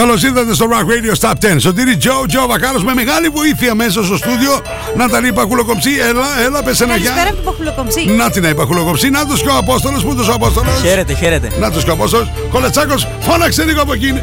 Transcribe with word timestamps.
Καλώς 0.00 0.22
ήρθατε 0.22 0.54
στο 0.54 0.66
Rock 0.70 0.84
Radio 0.90 1.14
Stop 1.20 1.54
10. 1.54 1.56
Σωτήρι 1.58 1.96
Τζο, 1.96 2.24
Τζο 2.28 2.46
Βακάρος 2.46 2.84
με 2.84 2.94
μεγάλη 2.94 3.28
βοήθεια 3.28 3.74
μέσα 3.74 4.04
στο 4.04 4.16
στούντιο. 4.16 4.60
Ναταλή 4.96 5.32
Παχουλοκομψή, 5.32 5.90
έλα, 6.08 6.44
έλα, 6.44 6.62
πες 6.62 6.80
ένα 6.80 6.96
γεια. 6.96 7.10
Καλησπέρα 7.10 7.28
από 7.28 7.36
την 7.36 7.44
Παχουλοκομψή. 7.44 8.04
Να 8.10 8.30
την 8.30 8.56
Παχουλοκομψή, 8.56 9.10
να 9.10 9.26
τους 9.26 9.42
και 9.42 9.48
ο 9.48 9.56
Απόστολος, 9.56 10.04
πού 10.04 10.14
τους 10.14 10.28
ο 10.28 10.32
Απόστολος; 10.32 10.80
Χαίρετε, 10.82 11.14
χαίρετε. 11.14 11.48
Να 11.60 11.70
τους 11.70 11.84
και 11.84 11.90
ο 11.90 11.92
Απόστολος. 11.92 12.30
Κολετσάκος, 12.50 13.08
φώναξε 13.20 13.64
λίγο 13.64 13.82
από 13.82 13.92
εκείνη. 13.92 14.22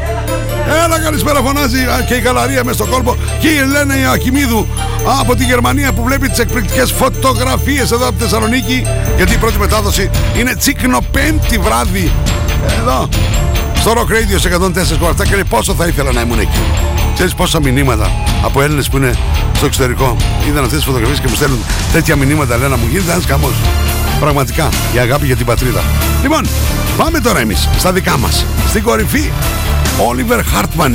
Έλα, 0.85 0.99
καλησπέρα, 0.99 1.41
φωνάζει 1.41 1.81
Α, 1.81 2.03
και 2.07 2.13
η 2.13 2.21
Καλαρία 2.21 2.63
μες 2.63 2.75
στον 2.75 2.89
κόλπο. 2.89 3.17
Και 3.39 3.47
η 3.47 3.57
Ελένα 3.57 3.99
Ιωακιμίδου 3.99 4.67
από 5.19 5.35
τη 5.35 5.43
Γερμανία 5.43 5.93
που 5.93 6.03
βλέπει 6.03 6.29
τις 6.29 6.39
εκπληκτικές 6.39 6.91
φωτογραφίες 6.91 7.91
εδώ 7.91 8.07
από 8.07 8.17
τη 8.17 8.23
Θεσσαλονίκη. 8.23 8.85
Γιατί 9.15 9.33
η 9.33 9.37
πρώτη 9.37 9.57
μετάδοση 9.59 10.09
είναι 10.39 10.55
τσίκνο-πέμπτη 10.55 11.57
βράδυ. 11.57 12.11
Εδώ, 12.79 13.09
στο 13.89 13.95
Rock 14.01 14.11
Radio 14.11 14.39
σε 14.39 14.49
104,7 15.21 15.27
και 15.27 15.33
λέει 15.33 15.43
πόσο 15.49 15.73
θα 15.73 15.87
ήθελα 15.87 16.11
να 16.11 16.21
ήμουν 16.21 16.39
εκεί. 16.39 16.59
Ξέρεις 17.13 17.33
πόσα 17.33 17.61
μηνύματα 17.61 18.11
από 18.43 18.61
Έλληνες 18.61 18.89
που 18.89 18.97
είναι 18.97 19.13
στο 19.55 19.65
εξωτερικό 19.65 20.15
είδαν 20.47 20.63
αυτές 20.63 20.77
τις 20.77 20.85
φωτογραφίες 20.85 21.19
και 21.19 21.27
μου 21.29 21.35
στέλνουν 21.35 21.59
τέτοια 21.91 22.15
μηνύματα. 22.15 22.55
Λένε 22.57 22.67
να 22.69 22.77
μου 22.77 22.87
γίνεται 22.89 23.11
ένας 23.11 23.25
καμό. 23.25 23.49
Πραγματικά 24.19 24.69
η 24.95 24.97
αγάπη 24.97 25.25
για 25.25 25.35
την 25.35 25.45
πατρίδα. 25.45 25.81
Λοιπόν, 26.21 26.47
πάμε 26.97 27.19
τώρα 27.19 27.39
εμείς 27.39 27.69
στα 27.77 27.91
δικά 27.91 28.17
μας. 28.17 28.45
Στην 28.69 28.83
κορυφή, 28.83 29.31
Oliver 30.09 30.39
Hartman. 30.39 30.93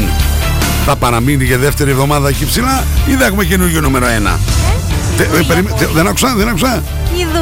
Θα 0.86 0.96
παραμείνει 0.96 1.44
για 1.44 1.58
δεύτερη 1.58 1.90
εβδομάδα 1.90 2.28
εκεί 2.28 2.46
ψηλά 2.46 2.84
ή 3.06 3.12
θα 3.12 3.24
έχουμε 3.24 3.44
καινούργιο 3.44 3.80
νούμερο 3.80 4.06
1. 4.06 4.38
Τε- 5.16 5.34
ε, 5.38 5.42
περιμέ- 5.42 5.74
τε- 5.74 5.88
Δεν 5.92 6.06
άκουσα, 6.06 6.34
δεν 6.36 6.48
άκουσα. 6.48 6.82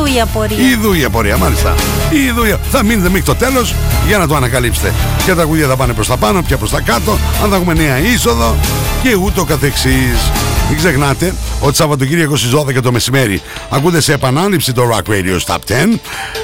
Ιδού 0.01 0.15
η 0.15 0.21
απορία. 0.21 0.71
Ιδού 0.71 0.93
η 0.93 1.05
απορία, 1.05 1.37
μάλιστα. 1.37 1.75
Ιδού 2.11 2.45
η... 2.45 2.57
Θα 2.71 2.83
μείνετε 2.83 3.09
μέχρι 3.09 3.23
το 3.23 3.35
τέλος 3.35 3.75
για 4.07 4.19
να 4.19 4.27
το 4.27 4.37
ανακαλύψετε. 4.37 4.95
Ποια 5.25 5.35
τραγουδία 5.35 5.67
θα 5.67 5.77
πάνε 5.77 5.93
προς 5.93 6.07
τα 6.07 6.17
πάνω, 6.17 6.43
ποια 6.43 6.57
προς 6.57 6.71
τα 6.71 6.81
κάτω, 6.81 7.19
αν 7.43 7.51
θα 7.51 7.57
έχουμε 7.57 7.75
νέα 7.75 7.99
είσοδο 7.99 8.57
και 9.03 9.15
ούτω 9.15 9.45
καθεξής. 9.45 10.31
Μην 10.69 10.79
ξεχνάτε 10.79 11.35
ότι 11.61 11.77
Σαββατοκύριακο 11.77 12.37
στις 12.37 12.51
12 12.55 12.83
το 12.83 12.93
μεσημέρι 12.93 13.43
ακούτε 13.71 14.01
σε 14.01 14.13
επανάληψη 14.13 14.73
το 14.73 14.83
Rock 14.93 15.11
Radio 15.11 15.39
Stop 15.47 15.59
10 15.95 15.99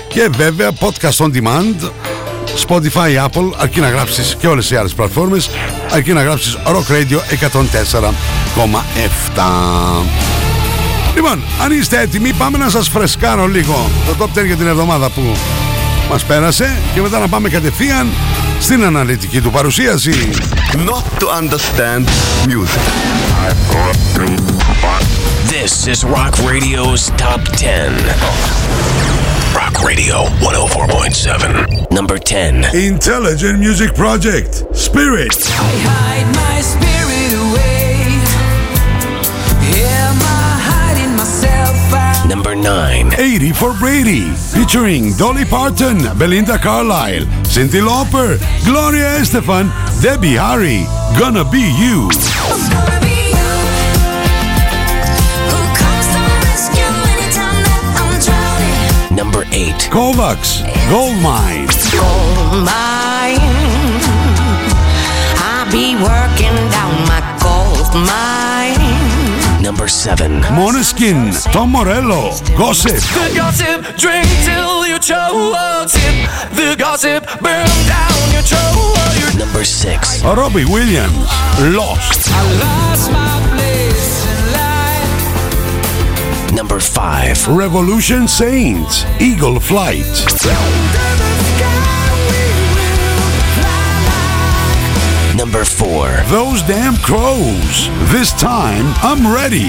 και 0.08 0.28
βέβαια 0.36 0.70
podcast 0.80 1.16
on 1.16 1.30
demand 1.34 1.90
Spotify, 2.66 3.24
Apple, 3.24 3.50
αρκεί 3.56 3.80
να 3.80 3.88
γράψεις 3.88 4.36
και 4.38 4.46
όλες 4.46 4.70
οι 4.70 4.76
άλλες 4.76 4.94
πλατφόρμες 4.94 5.50
αρκεί 5.90 6.12
να 6.12 6.22
γράψεις 6.22 6.56
Rock 6.66 6.92
Radio 6.92 7.18
104,7 9.34 10.35
Λοιπόν, 11.16 11.42
αν 11.62 11.72
είστε 11.72 12.00
έτοιμοι, 12.00 12.32
πάμε 12.32 12.58
να 12.58 12.70
σας 12.70 12.88
φρεσκάρω 12.88 13.46
λίγο 13.46 13.90
το 14.06 14.24
top 14.24 14.38
10 14.38 14.46
για 14.46 14.56
την 14.56 14.66
εβδομάδα 14.66 15.10
που 15.10 15.36
μας 16.10 16.24
πέρασε 16.24 16.76
και 16.94 17.00
μετά 17.00 17.18
να 17.18 17.28
πάμε 17.28 17.48
κατευθείαν 17.48 18.08
στην 18.60 18.84
αναλυτική 18.84 19.40
του 19.40 19.50
παρουσίαση. 19.50 20.30
Not 20.72 21.04
to 21.20 21.26
understand 21.40 22.04
music. 22.46 22.82
This 25.56 25.86
is 25.92 26.04
Rock 26.04 26.34
Radio's 26.52 27.02
Top 27.24 27.40
10. 27.56 27.92
Rock 29.60 29.74
Radio 29.90 30.16
104.7. 30.40 31.90
Number 31.98 32.18
10. 32.18 32.74
Intelligent 32.74 33.58
Music 33.66 33.90
Project, 33.94 34.52
Spirit. 34.86 35.38
hide 35.88 36.28
my 36.42 36.56
spirit 36.72 37.05
89. 42.66 43.14
80 43.16 43.52
for 43.52 43.72
Brady, 43.78 44.22
featuring 44.34 45.14
Dolly 45.16 45.44
Parton, 45.44 45.98
Belinda 46.18 46.58
Carlisle, 46.58 47.24
Cindy 47.44 47.78
Lauper, 47.78 48.38
Gloria 48.64 49.20
Estefan, 49.20 49.70
Debbie 50.02 50.34
Harry. 50.34 50.82
Gonna 51.16 51.44
be 51.44 51.62
you. 51.78 52.10
Number 59.14 59.44
8. 59.52 59.88
Kovacs, 59.94 60.66
Gold 60.90 61.22
Mine. 61.22 61.68
Gold 61.94 62.66
Mine. 62.66 63.38
I 65.38 65.68
be 65.70 65.94
working 66.02 66.56
down 66.74 66.94
my 67.06 67.22
gold 67.40 67.94
mine. 67.94 68.95
Number 69.66 69.88
7. 69.88 70.42
Moneskin, 70.54 71.34
Tom 71.50 71.72
Morello, 71.72 72.30
Gossip. 72.56 73.02
The 73.02 73.32
gossip, 73.34 73.82
drink 73.96 74.28
till 74.44 74.86
you 74.86 74.96
choke. 75.00 75.90
The 76.54 76.76
gossip, 76.78 77.26
burn 77.42 77.66
down 77.88 78.30
your 78.32 78.42
throat. 78.42 79.34
Number 79.36 79.64
6. 79.64 80.22
Robbie 80.22 80.66
Williams, 80.66 81.16
Lost. 81.74 82.28
I 82.30 82.42
lost 82.62 83.10
my 83.10 83.40
place 83.56 84.24
in 84.30 84.52
life. 84.52 86.52
Number 86.54 86.78
5. 86.78 87.48
Revolution 87.48 88.28
Saints, 88.28 89.04
Eagle 89.20 89.58
Flight. 89.58 90.06
Number 95.36 95.66
4. 95.66 96.24
Those 96.28 96.62
damn 96.62 96.96
crows. 96.96 97.90
This 98.10 98.32
time 98.32 98.94
I'm 99.02 99.30
ready. 99.30 99.68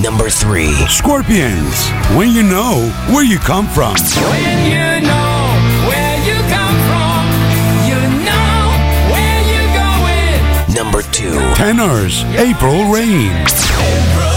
Number 0.00 0.30
3. 0.30 0.72
Scorpions, 0.86 1.88
when 2.16 2.30
you 2.30 2.44
know 2.44 2.88
where 3.10 3.24
you 3.24 3.38
come 3.38 3.66
from. 3.66 3.96
When 4.30 4.64
you 4.70 5.00
know 5.02 5.58
where 5.90 6.18
you 6.22 6.38
come 6.46 6.78
from, 6.86 7.26
you 7.90 7.98
know 8.22 8.70
where 9.10 9.40
you're 9.50 9.72
going. 9.74 10.72
Number 10.72 11.02
2. 11.02 11.54
Tenors, 11.56 12.22
April 12.38 12.92
Rain. 12.92 13.32
Why 13.32 14.33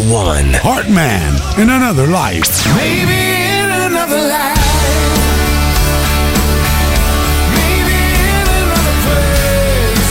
from 0.00 0.08
my 0.12 0.14
eyes? 0.14 0.14
Number 0.14 0.14
1. 0.14 0.54
Heartman, 0.66 1.32
in 1.58 1.68
another 1.70 2.06
life. 2.06 2.48
Maybe 2.76 3.18
in 3.60 3.70
another 3.70 4.20
life. 4.36 4.58
Maybe 7.58 7.98
in 8.36 8.46
another 8.60 8.94
place. 9.04 10.08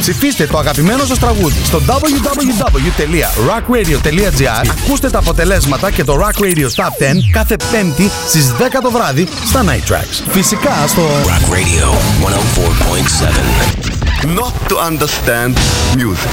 Ψηφίστε 0.00 0.46
το 0.46 0.58
αγαπημένο 0.58 1.04
σας 1.04 1.18
τραγούδι 1.18 1.60
στο 1.64 1.82
www.rockradio.gr 1.86 4.66
Ακούστε 4.84 5.10
τα 5.10 5.18
αποτελέσματα 5.18 5.90
και 5.90 6.04
το 6.04 6.18
Rock 6.20 6.38
Radio 6.42 6.68
Top 6.74 6.84
10 6.84 6.88
κάθε 7.32 7.56
πέμπτη 7.72 8.10
στις 8.28 8.52
10 8.58 8.62
το 8.82 8.90
βράδυ 8.90 9.28
στα 9.44 9.64
Night 9.64 9.84
Tracks. 9.92 10.22
Φυσικά 10.30 10.84
στο 10.86 11.02
Rock 11.02 11.48
Radio 11.52 11.94
104.7. 12.24 13.94
Not 14.26 14.54
to 14.68 14.78
understand 14.78 15.58
music. 15.96 16.30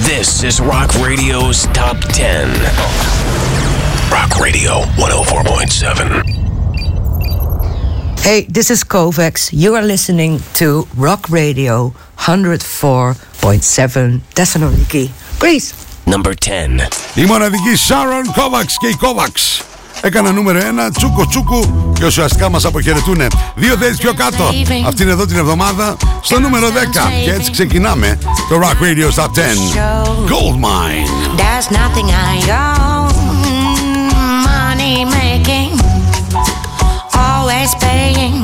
This 0.00 0.42
is 0.44 0.60
Rock 0.60 0.94
Radio's 0.94 1.66
Top 1.72 1.98
10. 1.98 2.48
Rock 4.10 4.38
Radio 4.40 4.82
104.7. 4.96 6.24
Hey, 8.20 8.46
this 8.48 8.70
is 8.70 8.82
Kovacs. 8.84 9.50
You 9.52 9.74
are 9.74 9.82
listening 9.82 10.40
to 10.54 10.86
Rock 10.96 11.28
Radio 11.28 11.92
104.7 12.16 14.20
Thessaloniki, 14.34 15.10
Greece. 15.38 15.74
Number 16.06 16.34
10. 16.34 16.80
Η 17.14 17.24
μοναδική 17.24 17.76
Sharon 17.88 18.24
Kovacs 18.36 18.72
και 18.78 18.86
η 18.86 18.96
Kovacs. 19.00 19.62
Έκανα 20.01 20.31
νούμερο 20.31 20.59
1, 20.59 20.63
τσούκο 20.95 21.27
τσούκο 21.27 21.91
και 21.99 22.05
ουσιαστικά 22.05 22.49
μας 22.49 22.65
αποχαιρετούνε. 22.65 23.27
Δύο 23.55 23.75
θέσεις 23.77 23.97
πιο 23.97 24.13
κάτω. 24.13 24.43
Αυτή 24.87 25.03
είναι 25.03 25.11
εδώ 25.11 25.25
την 25.25 25.37
εβδομάδα 25.37 25.95
στο 26.21 26.39
νούμερο 26.39 26.67
10. 26.67 26.71
Και 27.23 27.31
έτσι 27.31 27.51
ξεκινάμε 27.51 28.17
το 28.49 28.59
Rock 28.61 28.83
Radio 28.83 29.23
Stop 29.23 29.25
10. 29.25 29.31
Goldmine. 30.31 31.07
There's 31.37 31.69
nothing 31.81 32.07
I 32.31 32.35
own. 32.65 33.09
Money 34.51 35.05
making, 35.05 35.71
always 37.27 37.71
paying. 37.85 38.35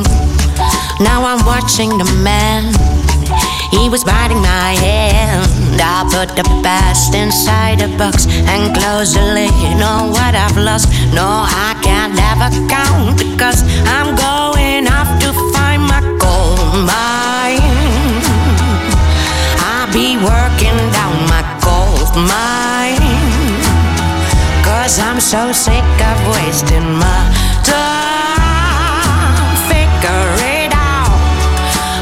Now 1.00 1.20
I'm 1.30 1.42
watching 1.46 1.92
the 2.02 2.10
man. 2.28 2.97
He 3.72 3.90
was 3.90 4.04
biting 4.04 4.42
my 4.42 4.76
hand. 4.80 5.82
I 5.82 6.04
put 6.14 6.36
the 6.36 6.44
past 6.64 7.16
inside 7.16 7.82
a 7.82 7.90
box 7.98 8.28
and 8.28 8.76
close 8.76 9.14
the 9.14 9.22
lid 9.22 9.52
on 9.52 9.78
know 9.80 10.10
what 10.12 10.34
I've 10.36 10.58
lost. 10.58 10.88
No, 11.14 11.28
I 11.46 11.78
can't 11.82 12.18
ever 12.32 12.50
count 12.68 13.18
because 13.18 13.62
I'm 13.96 14.10
going 14.16 14.86
off 14.88 15.10
to 15.24 15.30
find 15.54 15.82
my 15.84 16.02
gold 16.24 16.86
mine. 16.86 17.62
I'll 19.70 19.92
be 19.94 20.18
working 20.18 20.80
down 20.98 21.16
my 21.34 21.44
gold 21.68 22.14
mine. 22.32 23.02
Cause 24.68 25.00
I'm 25.00 25.20
so 25.20 25.52
sick 25.52 25.90
of 26.12 26.18
wasting 26.36 26.90
my 27.04 27.22
time. 27.64 29.56
Figure 29.70 30.30
it 30.56 30.72
out. 30.74 31.18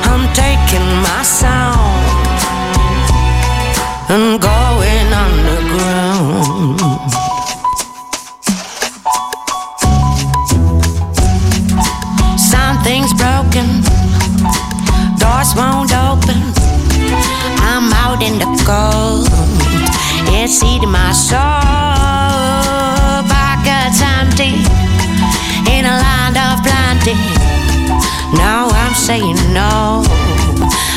I'm 0.09 0.25
taking 0.33 0.87
my 1.03 1.23
sound 1.23 1.54
and 4.07 4.39
going 4.39 5.13
underground. 5.13 6.79
Something's 12.37 13.13
broken, 13.13 13.81
doors 15.17 15.53
won't 15.55 15.91
open. 15.93 16.39
I'm 17.65 17.91
out 17.93 18.21
in 18.21 18.37
the 18.37 18.49
cold, 18.65 19.27
it's 20.33 20.63
eating 20.63 20.91
my 20.91 21.11
soul. 21.11 21.39
Pockets 23.27 24.01
empty, 24.01 24.53
in 25.71 25.85
a 25.85 25.95
land 26.05 26.37
of 26.37 26.61
plenty. 26.63 27.15
Now 28.37 28.67
I'm 28.69 28.93
saying 28.93 29.37
no. 29.53 30.03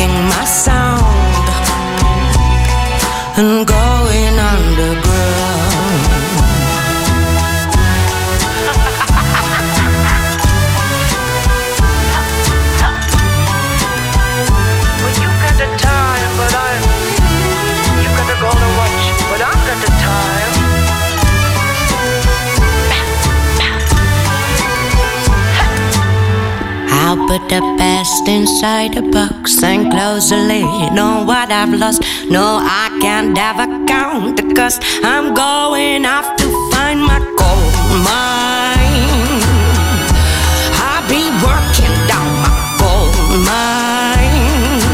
I'm 0.00 0.28
my 0.28 0.44
sound 0.44 1.02
and 3.36 3.66
going 3.66 4.38
underground. 4.38 6.17
I'll 27.08 27.16
put 27.26 27.48
the 27.48 27.60
past 27.78 28.28
inside 28.28 28.94
a 28.98 29.00
box 29.00 29.62
and 29.62 29.90
close 29.90 30.28
the 30.28 30.36
lid 30.36 30.98
on 30.98 31.26
what 31.26 31.50
I've 31.50 31.72
lost. 31.72 32.02
No, 32.28 32.60
I 32.60 32.98
can't 33.00 33.32
ever 33.32 33.64
count 33.86 34.36
the 34.36 34.54
cost. 34.54 34.82
I'm 35.02 35.32
going 35.32 36.04
off 36.04 36.36
to 36.36 36.46
find 36.70 37.00
my 37.00 37.18
gold 37.40 37.72
mine. 38.04 39.40
I'll 40.84 41.08
be 41.08 41.24
working 41.40 41.96
down 42.12 42.28
my 42.44 42.52
gold 42.76 43.16
mine. 43.48 44.84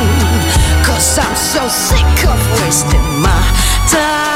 Cause 0.87 1.19
I'm 1.19 1.35
so 1.35 1.67
sick 1.67 2.29
of 2.31 2.39
wasting 2.63 3.03
my 3.27 3.43
time. 3.91 4.34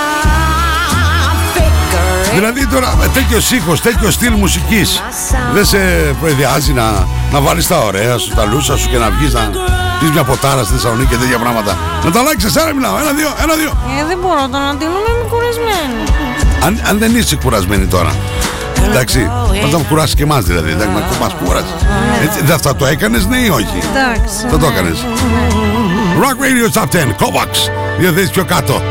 Figure 2.38 2.50
it 2.50 2.58
Δηλαδή 2.58 2.66
τώρα 2.66 2.96
με 2.96 3.08
τέτοιος 3.14 3.50
ήχος, 3.50 3.80
τέτοιο 3.80 4.10
στυλ 4.10 4.32
μουσικής 4.32 5.02
δεν 5.54 5.64
σε 5.64 5.78
προειδιάζει 6.20 6.72
να, 6.72 7.06
να 7.32 7.40
βάλεις 7.40 7.66
τα 7.66 7.78
ωραία 7.78 8.18
σου, 8.18 8.34
τα 8.34 8.44
λούσα 8.44 8.76
σου 8.76 8.88
και 8.88 8.98
να 8.98 9.10
βγεις 9.10 9.32
να 9.32 9.50
πεις 10.00 10.10
μια 10.10 10.24
ποτάρα 10.24 10.62
στη 10.64 10.72
Θεσσαλονίκη 10.72 11.08
και 11.08 11.16
τέτοια 11.16 11.38
πράγματα. 11.38 11.76
Να 12.04 12.10
τα 12.10 12.18
αλλάξεις, 12.20 12.44
εσένα 12.44 12.74
μιλάω. 12.74 12.98
Ένα, 12.98 13.12
δύο, 13.12 13.30
ένα, 13.42 13.54
δύο. 13.54 13.72
Ε, 14.00 14.04
δεν 14.06 14.18
μπορώ 14.22 14.40
το 14.52 14.58
να 14.58 14.76
τίνω, 14.76 14.98
είμαι 15.08 15.24
κουρασμένη. 15.30 16.02
Αν, 16.66 16.80
αν 16.88 16.98
δεν 16.98 17.16
είσαι 17.16 17.36
κουρασμένη 17.36 17.86
τώρα. 17.86 18.12
Εντάξει, 18.88 19.30
θα 19.62 19.68
τα 19.68 19.84
κουράσει 19.88 20.14
και 20.14 20.22
εμάς 20.22 20.44
δηλαδή. 20.44 20.70
Εντάξει, 20.70 20.94
μα 21.20 21.28
κουράσει. 21.44 21.74
Έτσι, 22.22 22.42
δεν 22.42 22.58
θα 22.58 22.76
το 22.76 22.86
έκανες, 22.86 23.26
ναι 23.26 23.36
ή 23.36 23.48
όχι; 23.48 23.78
Εντάξει. 23.90 24.46
Θα 24.50 24.58
το 24.58 24.66
έκανες. 24.66 24.98
Rock 26.22 26.38
Radio 26.46 26.80
Top 26.80 26.88
10, 26.96 27.14
Kovacs. 27.20 27.60
Δύο 27.98 28.12
θέσει 28.12 28.30
πιο 28.30 28.44
κάτω. 28.44 28.82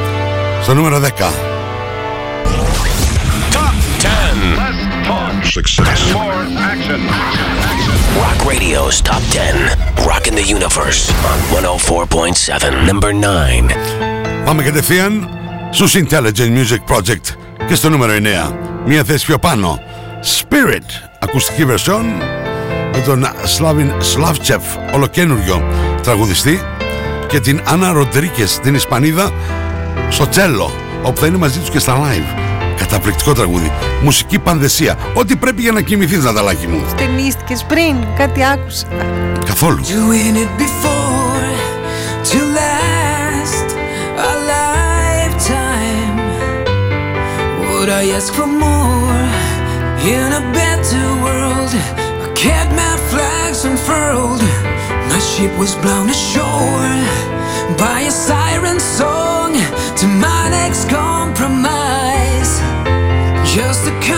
Στο 0.64 0.74
νούμερο 0.74 1.00
10. 1.00 1.57
Success. 5.48 6.00
Rock 8.22 8.40
Radio's 8.46 9.02
Top 9.02 9.24
10. 9.32 9.56
Rocking 10.06 10.36
the 10.36 10.44
Universe 10.44 11.10
on 11.32 11.38
104.7. 11.52 12.86
Number 12.86 13.14
9. 13.14 13.72
Πάμε 14.46 14.64
κατευθείαν 14.64 15.30
στους 15.72 15.96
Intelligent 15.96 16.52
Music 16.58 16.96
Project 16.96 17.36
και 17.68 17.76
στο 17.76 17.90
νούμερο 17.90 18.14
9. 18.14 18.54
Μία 18.86 19.04
θέση 19.04 19.26
πιο 19.26 19.38
πάνω. 19.38 19.80
Spirit, 20.40 21.08
ακουστική 21.20 21.66
version 21.70 22.04
με 22.94 23.02
τον 23.06 23.28
Σλάβιν 23.44 23.92
Σλάβτσεφ, 24.00 24.64
ολοκένουργιο 24.94 25.64
τραγουδιστή 26.04 26.62
και 27.28 27.40
την 27.40 27.62
Άννα 27.66 27.92
Ροντρίκες, 27.92 28.60
την 28.60 28.76
Ισπανίδα, 28.76 29.32
στο 30.10 30.28
τσέλο, 30.28 30.72
όπου 31.04 31.20
θα 31.20 31.26
είναι 31.28 31.38
μαζί 31.38 31.60
τους 31.60 31.70
και 31.70 31.80
στα 31.80 31.98
live. 32.02 32.40
Καταπληκτικό 32.78 33.34
τραγούδι. 33.34 33.72
Μουσική 34.04 34.40
πανδεσία. 34.40 34.98
Ό,τι 35.14 35.36
πρέπει 35.36 35.62
για 35.62 35.72
να 35.72 35.82
κοιμηθείς, 35.82 36.24
Ναταλάκη 36.24 36.68
μου. 36.68 36.86
Ταινίστηκες 36.98 37.64
πριν, 37.64 37.96
κάτι 38.18 38.44
άκουσα. 38.44 38.88
Καθόλου. 39.46 39.84
Doing 39.84 40.36
it 40.44 40.52
before 40.64 41.48
to 42.30 42.40
last 42.60 43.68
a 44.30 44.34
lifetime. 44.54 46.18
Would 47.70 47.90
I 48.02 48.04
ask 48.18 48.30
for 48.38 48.50
more 48.66 49.24
in 50.14 50.28
a 50.42 50.44
better 50.60 51.06
world? 51.26 51.72
I 52.26 52.28
kept 52.44 52.72
my 52.84 52.96
flags 53.12 53.60
unfurled. 53.70 54.42
My 55.12 55.22
ship 55.32 55.54
was 55.64 55.74
blown 55.84 56.08
ashore 56.18 56.98
by 57.84 57.98
a 58.12 58.14
siren 58.26 58.80
song 58.98 59.52
to 60.00 60.06
my 60.26 60.44
next 60.58 60.84
compromise. 60.98 61.87
Just 63.58 63.88
a 63.88 64.17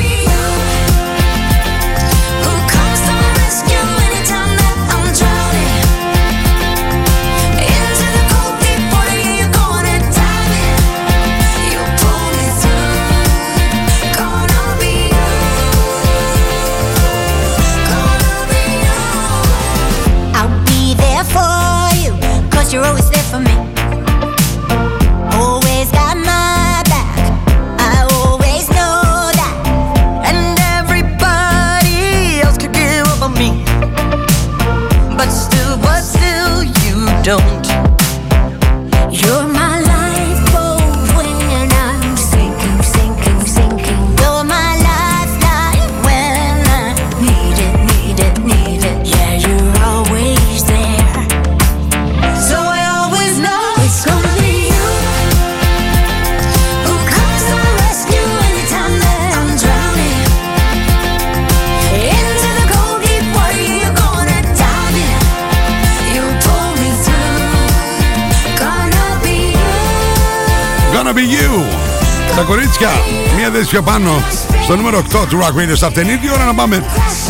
Μία 74.00 74.24
θέση 74.30 74.46
πιο 74.48 74.58
πάνω, 74.58 74.64
στο 74.64 74.76
νούμερο 74.76 75.04
8 75.14 75.28
του 75.30 75.40
Rock 75.40 75.60
Radio 75.60 75.88
Top 75.88 75.92
10. 75.92 75.98
Ήρθε 75.98 76.28
η 76.28 76.30
ώρα 76.34 76.46
να 76.46 76.54
πάμε 76.54 76.84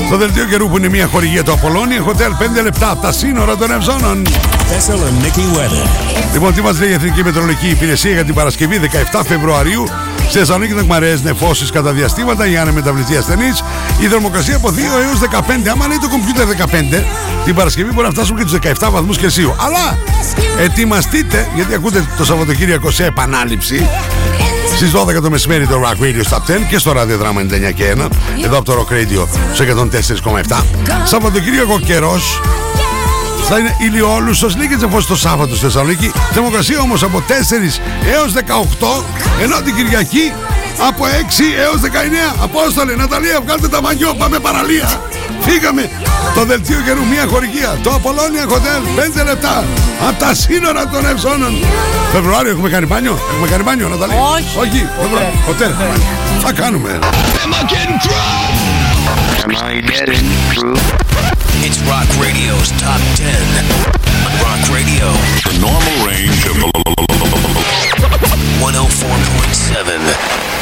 στο 0.07 0.17
δελτίο 0.17 0.45
καιρού 0.45 0.69
που 0.69 0.77
είναι 0.77 0.89
μια 0.89 1.07
χορηγία 1.07 1.43
του 1.43 1.51
Απολώνια. 1.51 2.03
Hotel 2.05 2.59
5 2.59 2.63
λεπτά 2.63 2.89
από 2.89 3.01
τα 3.01 3.11
σύνορα 3.11 3.57
των 3.57 3.71
Ευζώνων. 3.71 4.25
Thessaloniki 4.25 5.57
weather. 5.57 5.87
Λοιπόν, 6.33 6.53
τι 6.53 6.61
μας 6.61 6.79
λέει 6.79 6.89
η 6.89 6.93
Εθνική 6.93 7.23
Μετρολογική 7.23 7.67
Υπηρεσία 7.67 8.11
για 8.11 8.25
την 8.25 8.33
Παρασκευή 8.33 8.79
17 9.13 9.21
Φεβρουαρίου. 9.27 9.87
Στη 10.29 10.37
Θεσσαλονίκη 10.37 10.73
νεκμαρέ 10.73 11.17
νεφώσεις 11.23 11.71
κατά 11.71 11.91
διαστήματα 11.91 12.45
για 12.45 12.61
ανεμεταβλητή 12.61 13.17
ασθενή. 13.17 13.49
Η 13.99 14.05
θερμοκρασία 14.05 14.55
από 14.55 14.69
2 14.69 14.77
έως 15.07 15.19
15. 15.19 15.69
Άμα 15.71 15.87
λέει 15.87 15.97
το 16.01 16.09
κομπιούτερ 16.09 16.47
15, 16.47 17.03
την 17.45 17.55
Παρασκευή 17.55 17.91
μπορεί 17.91 18.05
να 18.07 18.13
φτάσουμε 18.13 18.39
και 18.39 18.45
τους 18.45 18.59
17 18.79 18.91
βαθμούς 18.91 19.17
Κελσίου. 19.17 19.55
Αλλά 19.57 19.97
ετοιμαστείτε, 20.59 21.47
γιατί 21.55 21.73
ακούτε 21.73 22.05
το 22.17 22.25
Σαββατοκύριακο 22.25 22.91
σε 22.91 23.05
επανάληψη. 23.05 23.87
Στις 24.75 24.91
12 24.91 25.21
το 25.21 25.29
μεσημέρι 25.29 25.67
το 25.67 25.81
Rock 25.83 26.03
Radio 26.03 26.33
Stop 26.33 26.51
10 26.51 26.65
και 26.69 26.77
στο 26.77 26.91
Radio 26.91 27.21
Drama 27.21 27.69
99 27.69 27.73
και 27.73 27.95
1. 27.97 28.07
Εδώ 28.43 28.57
από 28.57 28.65
το 28.65 28.85
Rock 28.89 28.93
Radio 28.93 29.27
στο 29.53 29.63
104,7. 29.63 30.63
Σαββατοκύριακο 31.03 31.79
καιρός 31.79 32.41
θα 33.49 33.57
είναι 33.59 33.75
ηλιόλουσος, 33.79 34.55
λίγες 34.55 34.81
νεφώσεις 34.81 35.07
το 35.07 35.15
Σάββατο 35.15 35.55
στη 35.55 35.65
Θεσσαλονίκη. 35.65 36.11
Θερμοκρασία 36.31 36.79
όμως 36.79 37.03
από 37.03 37.23
4 37.27 37.81
έως 38.13 38.33
18, 38.33 39.03
ενώ 39.41 39.61
την 39.61 39.75
Κυριακή 39.75 40.33
από 40.87 41.05
6 41.05 41.53
έως 41.59 41.81
19. 41.81 42.35
Απόστολε, 42.41 42.95
Ναταλία, 42.95 43.41
βγάλτε 43.41 43.67
τα 43.67 43.81
μαγιό, 43.81 44.13
πάμε 44.17 44.39
παραλία. 44.39 45.01
Φύγαμε. 45.47 45.89
Το 46.35 46.45
δελτίο 46.45 46.81
καιρού, 46.85 47.05
μια 47.05 47.25
χορηγία. 47.31 47.77
Το 47.83 47.89
Απολώνια 47.93 48.45
Hotel, 48.47 48.81
5 49.19 49.23
λεπτά. 49.23 49.63
Από 50.07 50.19
τα 50.19 50.33
σύνορα 50.33 50.87
των 50.87 51.05
Ευζώνων. 51.05 51.53
Φεβρουάριο 52.11 52.51
έχουμε 52.51 52.69
κάνει 52.69 52.85
μπάνιο; 52.85 53.19
Έχουμε 53.31 53.47
κάνει 53.47 53.63
μπάνιο, 53.63 53.87
Ναταλία. 53.87 54.15
Όχι. 54.15 54.57
Όχι, 54.59 54.89
Φεβρουάριο. 55.01 55.33
Hotel. 55.47 55.71
Θα 56.41 56.51
κάνουμε. 56.53 56.99
It's 61.67 61.79
Rock 61.91 62.09
Radio's 62.25 62.69
Top 62.83 63.01
10. 63.15 63.25
On 64.27 64.33
Rock 64.45 64.61
Radio 64.77 65.07
The 65.47 65.55
normal 65.67 65.97
range 66.09 66.41
of 66.51 66.55
104.7. 68.61 70.56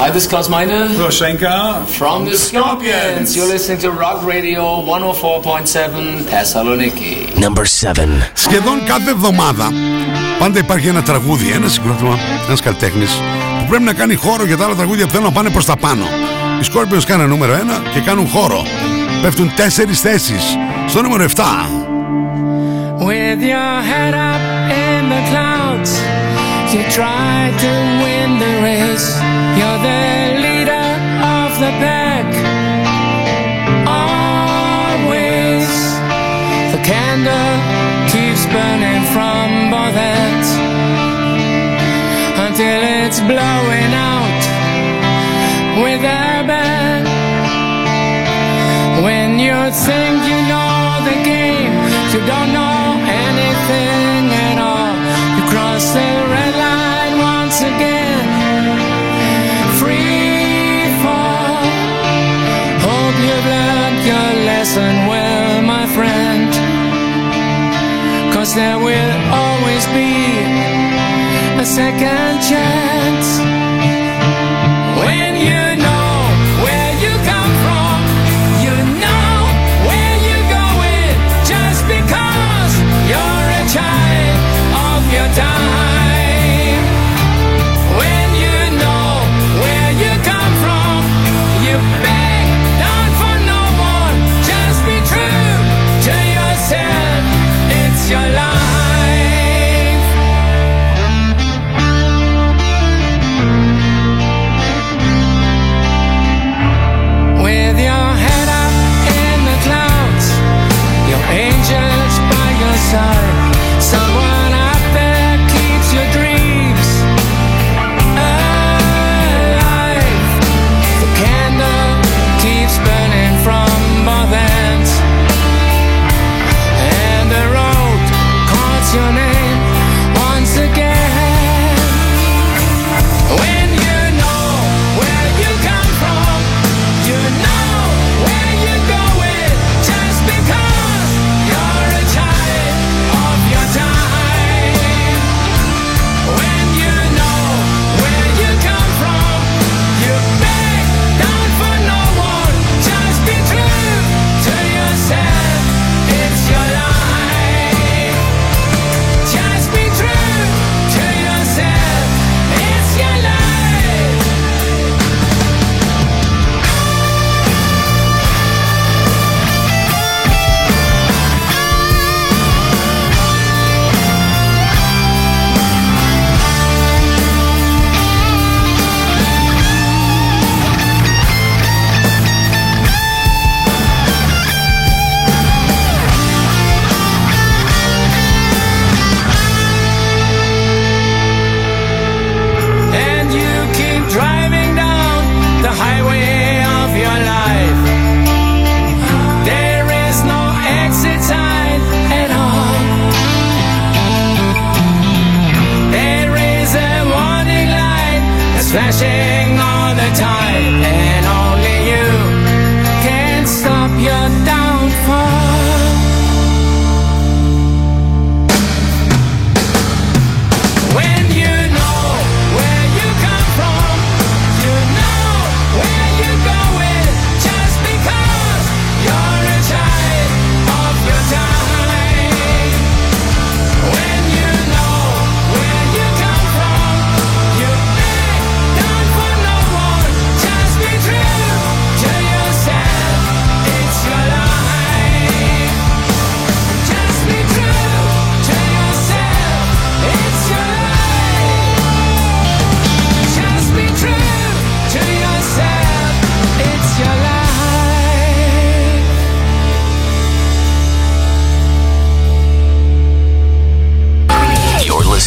Hi, 0.00 0.10
this 0.10 0.22
is 0.22 0.28
Klaus 0.28 0.48
Meine 0.48 0.78
Roshenka 1.02 1.84
from 1.98 2.24
the 2.24 2.36
Scorpions. 2.36 3.34
You're 3.34 3.50
listening 3.54 3.80
to 3.80 3.90
Rock 3.90 4.24
Radio 4.24 4.62
104.7 4.86 6.22
Thessaloniki. 6.30 7.36
Number 7.36 7.64
7. 7.64 8.30
Σχεδόν 8.32 8.84
κάθε 8.84 9.10
εβδομάδα 9.10 9.70
πάντα 10.38 10.58
υπάρχει 10.58 10.88
ένα 10.88 11.02
τραγούδι, 11.02 11.50
ένα 11.50 11.68
συγκρότημα, 11.68 12.18
ένας 12.46 12.60
καλλιτέχνης 12.60 13.10
που 13.58 13.66
πρέπει 13.68 13.82
να 13.82 13.92
κάνει 13.92 14.14
χώρο 14.14 14.44
για 14.44 14.56
τα 14.56 14.64
άλλα 14.64 14.74
τραγούδια 14.74 15.04
που 15.04 15.10
θέλουν 15.10 15.26
να 15.26 15.32
πάνε 15.32 15.50
προς 15.50 15.64
τα 15.64 15.76
πάνω. 15.76 16.04
Οι 16.60 16.66
Scorpions 16.72 17.04
κάνουν 17.06 17.28
νούμερο 17.28 17.52
1 17.52 17.56
και 17.94 18.00
κάνουν 18.00 18.26
χώρο. 18.26 18.62
Πέφτουν 19.22 19.52
τέσσερις 19.56 20.00
θέσεις 20.00 20.56
στο 20.88 21.02
νούμερο 21.02 21.24
7. 21.24 21.42
With 22.98 23.40
your 23.52 23.74
head 23.90 24.14
up 24.30 24.42
in 24.86 25.02
the 25.14 25.22
clouds, 25.30 25.90
you 26.72 26.82
try 26.98 27.32
to 27.64 27.70
win 28.02 28.28
the 28.44 28.52
race. 28.66 29.37
You're 29.58 29.82
the 29.90 30.04
leader 30.46 30.88
of 31.36 31.50
the 31.62 31.72
pack. 31.82 32.28
Always, 33.90 35.68
the 36.74 36.80
candle 36.90 37.56
keeps 38.12 38.42
burning 38.54 39.02
from 39.14 39.46
both 39.72 39.96
ends 39.96 40.50
until 42.46 42.80
it's 43.02 43.20
blowing 43.20 43.92
out 44.14 44.42
with 45.82 46.02
a 46.06 46.44
bang. 46.50 47.04
When 49.02 49.40
you 49.40 49.58
think 49.86 50.16
you 50.30 50.38
know 50.52 51.02
the 51.08 51.16
game, 51.32 51.74
you 52.12 52.20
don't 52.32 52.50
know 52.58 52.78
anything 53.26 54.22
at 54.46 54.58
all. 54.70 54.94
You 55.36 55.42
cross 55.50 55.84
the 55.98 56.10
red 56.34 56.47
there 68.54 68.78
will 68.78 69.32
always 69.32 69.84
be 69.88 70.14
a 71.60 71.64
second 71.66 72.40
chance. 72.40 73.37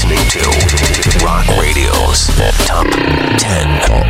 Listening 0.04 0.30
to 0.30 1.26
Rock 1.26 1.46
Radio's 1.62 2.20
Top 2.66 2.88
10 3.38 3.68
on 3.92 4.08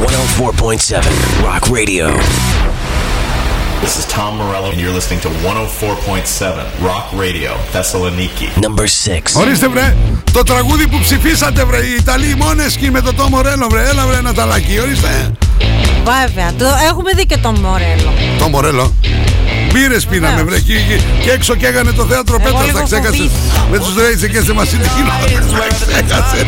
104.7 0.00 1.44
Rock 1.44 1.68
Radio. 1.68 2.06
This 3.80 3.96
is 3.98 4.06
Tom 4.06 4.36
Morello, 4.38 4.70
and 4.70 4.80
you're 4.80 4.92
listening 4.92 5.20
to 5.20 5.28
104.7 5.28 6.82
Rock 6.82 7.12
Radio, 7.12 7.50
Thessaloniki. 7.72 8.48
Number 8.60 8.86
6. 8.86 9.36
Ορίστε 9.36 9.68
βρε, 9.68 9.96
το 10.32 10.42
τραγούδι 10.42 10.88
που 10.88 10.98
ψηφίσατε 10.98 11.64
βρε, 11.64 11.86
οι 11.86 11.94
Ιταλοί 11.94 12.34
Μόνεσκι 12.36 12.90
με 12.90 13.00
το 13.00 13.14
Τόμο 13.14 13.28
Μορέλο 13.28 13.68
βρε, 13.70 13.88
έλα 13.88 14.06
βρε 14.06 14.16
ένα 14.16 14.34
ταλάκι, 14.34 14.78
ορίστε. 14.78 15.32
Βέβαια, 16.04 16.52
το 16.58 16.66
έχουμε 16.88 17.12
δει 17.12 17.26
και 17.26 17.36
τον 17.36 17.60
Μορέλο. 17.60 18.12
Το 18.38 18.48
Μορέλο. 18.48 18.94
Μπύρε 19.72 19.96
πίναμε 20.10 20.42
βρε 20.42 20.60
και, 20.60 20.74
και, 20.74 21.00
και 21.22 21.30
έξω 21.30 21.54
και 21.54 21.66
έκανε 21.66 21.92
το 21.92 22.04
θέατρο 22.04 22.36
Εγώ 22.40 22.44
Πέτρας, 22.44 22.66
λίγο 22.66 22.78
τα 22.78 22.84
ξέχασες. 22.84 23.16
φοβήθηκα. 23.16 23.68
Με 23.70 23.78
τους 23.78 23.94
Ρέιτσε 23.94 24.28
και 24.28 24.40
σε 24.40 24.52
Μασίνη 24.52 24.82
Τα 24.82 24.90
ξέχασες. 26.06 26.46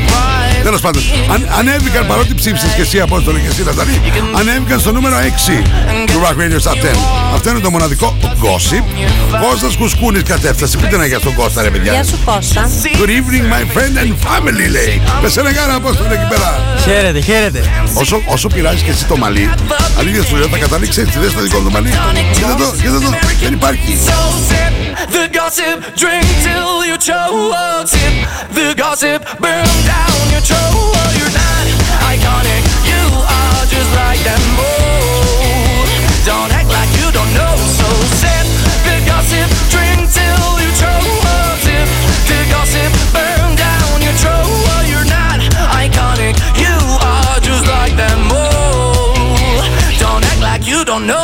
Τέλος 0.62 0.80
πάντων, 0.80 1.02
αν, 1.32 1.48
ανέβηκαν 1.58 2.06
παρότι 2.06 2.34
ψήφισες 2.34 2.72
και 2.74 2.80
εσύ 2.80 3.00
Απόστολε 3.00 3.38
και 3.38 3.48
εσύ 3.48 3.62
Ναταλή, 3.64 4.00
ανέβηκαν 4.38 4.80
στο 4.80 4.92
νούμερο 4.92 5.16
6 5.16 5.62
του 6.06 6.20
Rock 6.24 6.36
Radio 6.40 6.70
Top 6.70 6.74
10. 6.74 6.76
Αυτό 7.34 7.50
είναι 7.50 7.58
το 7.58 7.70
μοναδικό 7.70 8.16
gossip. 8.22 8.84
Κώστας 9.40 9.76
Κουσκούνης 9.76 10.22
κατέφτασε. 10.22 10.76
Πείτε 10.76 10.96
να 10.96 11.06
για 11.06 11.18
στον 11.18 11.34
Κώστα 11.34 11.62
ρε 11.62 11.70
παιδιά; 11.70 11.92
Γεια 11.92 12.04
σου 12.04 12.18
Κώστα. 12.24 12.70
Good 13.00 13.08
evening 13.08 13.44
my 13.54 13.76
friend 13.76 13.94
and 14.02 14.12
family 14.26 14.68
λέει. 14.70 15.02
Πες 15.22 15.36
ένα 15.36 15.50
γάρα 15.50 15.74
Απόστολε 15.74 16.14
εκεί 16.14 16.26
πέρα. 16.28 16.76
Χαίρετε, 16.84 17.20
χαίρετε. 17.20 17.60
Όσο, 17.94 18.22
όσο 18.26 18.48
πειράζει 18.48 18.82
και 18.82 18.90
εσύ 18.90 19.04
το 19.04 19.16
μαλλί, 19.16 19.50
αλήθεια 19.98 20.22
σου 20.22 20.36
λέω, 20.36 20.48
θα 20.48 20.58
καταλήξεις 20.58 21.02
έτσι. 21.04 21.18
Δες 21.18 21.32
το 21.32 21.40
δικό 21.40 21.58
μου 21.58 21.64
το 21.64 21.70
μαλλί. 21.70 21.90
Κοίτα 22.32 22.54
το, 22.54 22.74
κοίτα 22.82 22.98
το. 23.00 23.11
So 23.12 24.18
sip 24.48 24.72
The 25.12 25.28
gossip, 25.32 25.84
drink 25.96 26.24
till 26.42 26.84
you 26.84 26.96
choke. 26.96 27.86
Sip 27.86 28.14
the 28.56 28.74
gossip, 28.76 29.20
burn 29.38 29.68
down 29.84 30.22
your 30.32 30.40
choke. 30.40 30.96
You're 31.18 31.34
not 31.36 31.66
iconic, 32.08 32.62
you 32.88 33.02
are 33.12 33.64
just 33.68 33.90
like 33.94 34.20
them 34.24 34.42
all. 34.56 35.84
Don't 36.24 36.52
act 36.52 36.70
like 36.72 36.88
you 36.96 37.12
don't 37.12 37.32
know, 37.34 37.56
so 37.78 37.88
sip 38.20 38.46
the 38.88 38.96
gossip, 39.04 39.48
drink 39.68 40.08
till 40.08 40.48
you 40.64 40.70
choke. 40.80 41.04
Sip 41.60 41.88
the 42.30 42.40
gossip, 42.48 42.90
burn 43.12 43.56
down 43.56 44.00
your 44.00 44.16
choke. 44.16 44.88
You're 44.88 45.08
not 45.08 45.40
iconic, 45.76 46.40
you 46.56 46.76
are 47.04 47.40
just 47.40 47.66
like 47.66 47.94
them 47.96 48.32
all. 48.32 49.60
Don't 49.98 50.24
act 50.24 50.40
like 50.40 50.66
you 50.66 50.84
don't 50.84 51.06
know. 51.06 51.21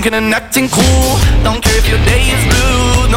Drinking 0.00 0.14
and 0.14 0.32
acting 0.32 0.68
cool. 0.68 1.18
Don't 1.42 1.60
care 1.60 1.76
if 1.76 1.88
your 1.88 1.98
day 2.04 2.22
is 2.30 2.54
blue. 2.54 3.07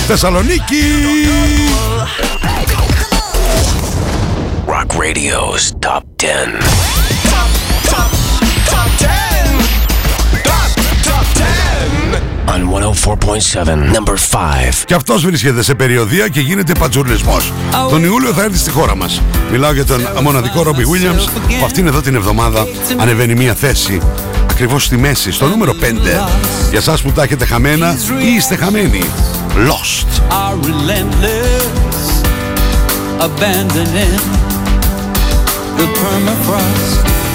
Θεσσαλονίκη. 0.06 0.82
Rock 4.66 4.96
Radio's 4.96 5.72
Top 5.86 6.02
10. 6.16 6.77
104.7, 13.04 13.94
number 13.94 14.16
5. 14.30 14.84
Και 14.84 14.94
αυτός 14.94 15.24
βρίσκεται 15.24 15.62
σε 15.62 15.74
περιοδία 15.74 16.28
και 16.28 16.40
γίνεται 16.40 16.72
πατζουρλισμός. 16.78 17.52
Τον 17.90 18.04
Ιούλιο 18.04 18.32
θα 18.32 18.42
έρθει 18.42 18.58
στη 18.58 18.70
χώρα 18.70 18.96
μας. 18.96 19.22
Μιλάω 19.50 19.72
για 19.72 19.84
τον 19.84 20.08
μοναδικό 20.22 20.62
Ρόμπι 20.62 20.82
Williams 20.82 21.28
που 21.58 21.64
αυτήν 21.64 21.86
εδώ 21.86 22.00
την 22.00 22.14
εβδομάδα 22.14 22.66
ανεβαίνει 22.96 23.34
μία 23.34 23.54
θέση 23.54 24.00
ακριβώς 24.50 24.84
στη 24.84 24.96
μέση, 24.96 25.32
στο 25.32 25.48
νούμερο 25.48 25.72
5. 25.72 26.28
Για 26.70 26.80
σας 26.80 27.02
που 27.02 27.12
τα 27.12 27.22
έχετε 27.22 27.44
χαμένα 27.44 27.96
ή 28.22 28.34
είστε 28.34 28.56
χαμένοι. 28.56 29.04
Lost. 29.68 30.08
are 30.30 30.56
relentless, 30.70 32.22
abandoning 33.26 34.22
the 35.78 35.86
permafrost. 35.98 37.27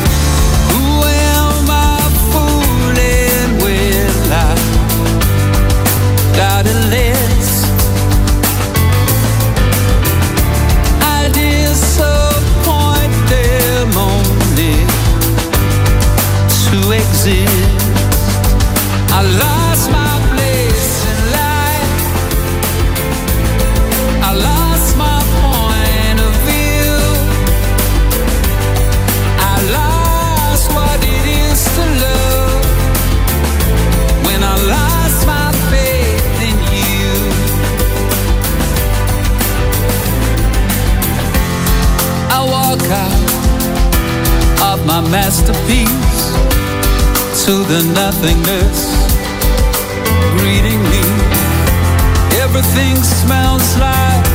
Masterpiece 45.14 46.34
to 47.46 47.52
the 47.72 47.84
nothingness 47.94 48.80
greeting 50.40 50.82
me. 50.90 51.04
Everything 52.42 52.96
smells 52.96 53.78
like 53.78 54.26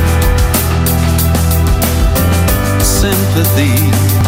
sympathy. 2.81 4.28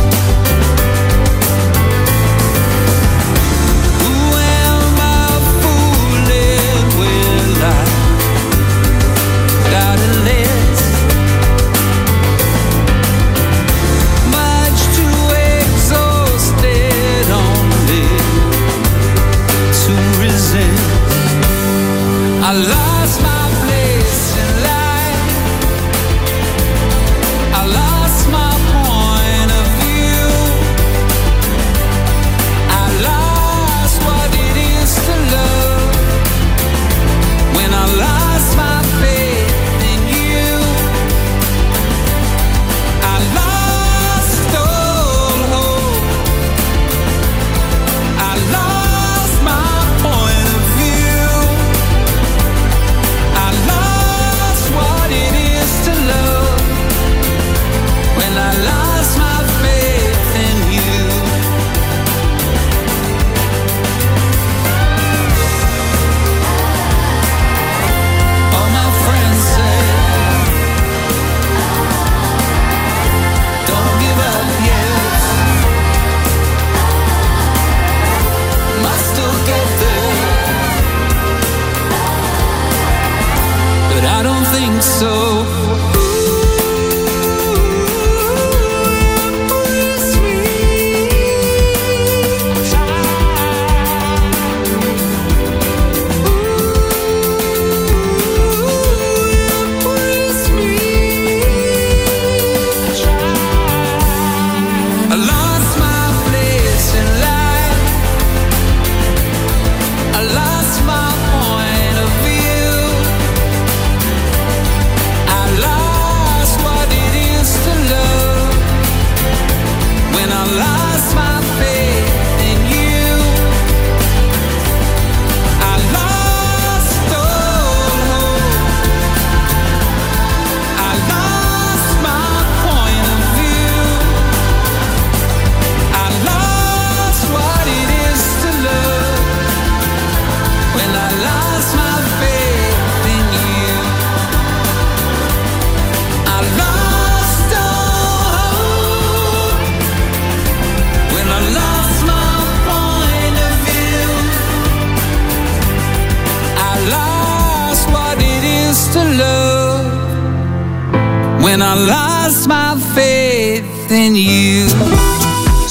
Faith 163.90 164.06
in 164.06 164.14
you. 164.14 165.00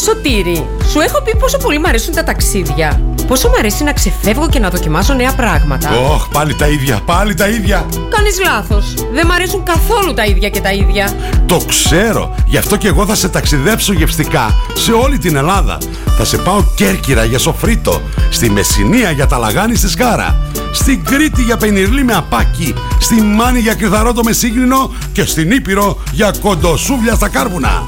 Σωτήρη, 0.05 0.67
σου 0.91 0.99
έχω 0.99 1.21
πει 1.21 1.36
πόσο 1.38 1.58
πολύ 1.58 1.79
μου 1.79 1.88
αρέσουν 1.88 2.13
τα 2.13 2.23
ταξίδια. 2.23 3.01
Πόσο 3.27 3.47
μου 3.47 3.55
αρέσει 3.58 3.84
να 3.84 3.93
ξεφεύγω 3.93 4.49
και 4.49 4.60
να 4.60 4.69
δοκιμάσω 4.69 5.13
νέα 5.13 5.34
πράγματα. 5.34 5.89
Ωχ, 6.13 6.27
πάλι 6.27 6.55
τα 6.55 6.67
ίδια, 6.67 6.99
πάλι 7.05 7.34
τα 7.34 7.47
ίδια. 7.47 7.86
Κάνεις 8.10 8.39
λάθος. 8.45 8.93
Δεν 9.13 9.23
μου 9.27 9.34
αρέσουν 9.34 9.63
καθόλου 9.63 10.13
τα 10.13 10.25
ίδια 10.25 10.49
και 10.49 10.62
τα 10.62 10.71
ίδια. 10.71 11.13
Το 11.45 11.62
ξέρω. 11.67 12.36
Γι' 12.45 12.58
αυτό 12.58 12.75
και 12.75 12.88
εγώ 12.88 13.05
θα 13.05 13.15
σε 13.15 13.29
ταξιδέψω 13.29 13.93
γευστικά 13.93 14.55
σε 14.73 14.91
όλη 14.91 15.17
την 15.17 15.36
Ελλάδα. 15.36 15.77
Θα 16.17 16.25
σε 16.25 16.38
πάω 16.38 16.63
Κέρκυρα 16.75 17.23
για 17.23 17.39
σοφρίτο, 17.39 18.01
στη 18.29 18.49
Μεσσηνία 18.49 19.12
για 19.12 19.27
ταλαγάνι 19.27 19.75
στη 19.75 19.89
Σκάρα, 19.89 20.38
στην 20.71 21.03
Κρήτη 21.03 21.41
για 21.41 21.58
πενιρλί 21.58 22.03
με 22.03 22.13
απάκι, 22.13 22.73
στη 22.99 23.21
Μάνη 23.21 23.60
για 23.60 23.73
κρυθαρότο 23.73 24.23
με 24.23 24.32
σύγχρονο 24.32 24.91
και 25.12 25.25
στην 25.25 25.51
Ήπειρο 25.51 25.97
για 26.12 26.34
κοντοσούβλια 26.41 27.15
στα 27.15 27.29
κάρβουνα. 27.29 27.88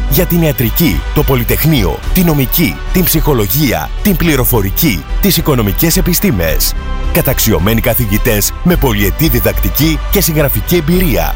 Για 0.11 0.25
την 0.25 0.41
ιατρική, 0.41 1.01
το 1.13 1.23
πολυτεχνείο, 1.23 1.99
την 2.13 2.25
νομική, 2.25 2.75
την 2.93 3.03
ψυχολογία, 3.03 3.89
την 4.03 4.15
πληροφορική, 4.15 5.03
τις 5.21 5.37
οικονομικές 5.37 5.97
επιστήμες. 5.97 6.73
Καταξιωμένοι 7.13 7.81
καθηγητές 7.81 8.53
με 8.63 8.75
πολυετή 8.75 9.27
διδακτική 9.27 9.99
και 10.11 10.21
συγγραφική 10.21 10.75
εμπειρία. 10.75 11.35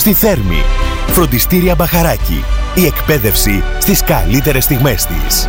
στη 0.00 0.12
Θέρμη. 0.12 0.62
Φροντιστήρια 1.06 1.74
Μπαχαράκι. 1.74 2.44
Η 2.74 2.86
εκπαίδευση 2.86 3.62
στις 3.78 4.04
καλύτερες 4.04 4.64
στιγμές 4.64 5.06
της. 5.06 5.48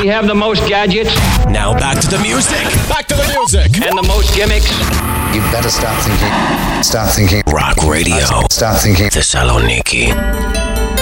We 0.00 0.06
have 0.14 0.26
the 0.32 0.38
most 0.46 0.62
gadgets. 0.72 1.12
Now 1.58 1.68
back 1.84 1.96
to 2.04 2.08
the 2.14 2.20
music. 2.28 2.64
Back 2.92 3.04
to 3.10 3.14
the 3.22 3.26
music. 3.36 3.68
And 3.86 3.94
the 4.02 4.06
most 4.14 4.28
gimmicks. 4.38 4.70
You 5.34 5.40
better 5.54 5.72
start 5.80 5.96
thinking. 6.06 6.34
Start 6.90 7.08
thinking. 7.16 7.42
Rock 7.60 7.76
Radio. 7.94 8.26
Start 8.58 8.76
thinking. 8.84 9.08
Θεσσαλονίκη. 9.10 10.14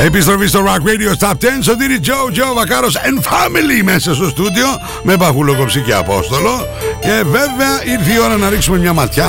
Επιστροφή 0.04 0.46
στο 0.46 0.64
Rock 0.66 0.78
Radio 0.88 1.26
Top 1.28 1.30
10 1.32 1.34
Σωτήρι 1.60 2.00
Τζο, 2.00 2.14
Τζο 2.32 2.52
Βακάρος 2.54 2.96
and 2.96 3.18
Family 3.32 3.82
μέσα 3.84 4.14
στο 4.14 4.28
στούντιο 4.28 4.66
με 5.02 5.16
Παχούλο 5.16 5.54
Κοψή 5.54 5.80
και 5.80 5.94
Απόστολο 5.94 6.66
και 7.00 7.22
βέβαια 7.30 7.84
ήρθε 7.98 8.12
η 8.12 8.18
ώρα 8.24 8.36
να 8.36 8.48
ρίξουμε 8.48 8.78
μια 8.78 8.92
ματιά 8.92 9.26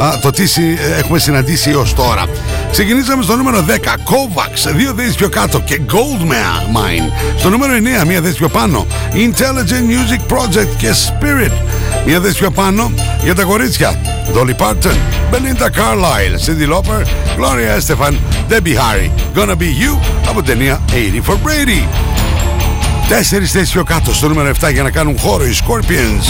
α, 0.00 0.18
το 0.22 0.30
τι 0.30 0.46
συ- 0.46 0.78
έχουμε 0.98 1.18
συναντήσει 1.18 1.74
ως 1.74 1.94
τώρα. 1.94 2.24
Ξεκινήσαμε 2.71 3.23
στο 3.23 3.35
νούμερο 3.35 3.65
10 3.67 3.71
Kovacs, 3.71 4.73
δύο 4.75 4.93
θέσεις 4.97 5.15
πιο 5.15 5.29
κάτω 5.29 5.59
και 5.59 5.81
Goldmine 5.91 6.77
Mine. 6.77 7.11
Στο 7.37 7.49
νούμερο 7.49 7.73
9 8.01 8.05
μια 8.05 8.21
θέση 8.21 8.35
πιο 8.35 8.49
πάνω 8.49 8.85
Intelligent 9.13 9.85
Music 9.91 10.37
Project 10.37 10.75
και 10.77 10.89
Spirit. 10.89 11.51
Μια 12.05 12.19
θέση 12.19 12.37
πιο 12.37 12.51
πάνω 12.51 12.91
για 13.23 13.35
τα 13.35 13.43
κορίτσια 13.43 13.99
Dolly 14.33 14.55
Parton, 14.55 14.97
Belinda 15.31 15.69
Carlisle, 15.69 16.37
Cindy 16.45 16.67
Lauper, 16.73 17.03
Gloria 17.37 17.79
Estefan, 17.79 18.13
Debbie 18.49 18.75
Harry, 18.75 19.09
Gonna 19.35 19.55
Be 19.55 19.69
You 19.81 19.97
από 20.27 20.43
την 20.43 20.45
ταινία 20.45 20.81
80 20.91 21.29
for 21.29 21.33
Brady. 21.33 21.87
Τέσσερις 23.09 23.51
θέσεις 23.51 23.71
πιο 23.71 23.83
κάτω 23.83 24.13
στο 24.13 24.27
νούμερο 24.27 24.51
7 24.61 24.71
για 24.71 24.83
να 24.83 24.91
κάνουν 24.91 25.17
χώρο 25.19 25.45
οι 25.45 25.57
Scorpions. 25.63 26.25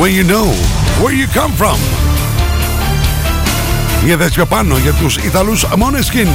When 0.00 0.10
you 0.10 0.24
know 0.32 0.46
where 1.02 1.14
you 1.20 1.26
come 1.40 1.52
from. 1.60 1.78
Μια 4.04 4.16
θέση 4.16 4.30
πιο 4.30 4.46
πάνω 4.46 4.78
για 4.78 4.92
τους 4.92 5.16
Ιταλούς 5.16 5.64
Måneskin. 5.64 6.28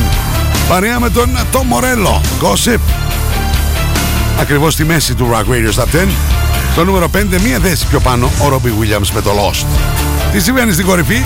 Παρέα 0.68 1.00
με 1.00 1.10
τον 1.10 1.30
Tom 1.52 1.58
Morello. 1.58 2.22
Gossip. 2.42 2.80
Ακριβώς 4.40 4.74
στη 4.74 4.86
μέση 4.86 5.14
του 5.14 5.30
Rock 5.34 5.52
Radio 5.52 5.82
Top 5.82 6.04
10. 6.04 6.08
Στο 6.72 6.84
νούμερο 6.84 7.10
5 7.14 7.42
μία 7.44 7.60
θέση 7.60 7.86
πιο 7.88 8.00
πάνω 8.00 8.26
ο 8.26 8.46
Robbie 8.54 8.82
Williams 8.82 9.10
με 9.14 9.22
το 9.22 9.32
Lost. 9.32 9.66
Τι 10.32 10.40
συμβαίνει 10.40 10.74
στην 10.74 10.86
κορυφή; 10.86 11.24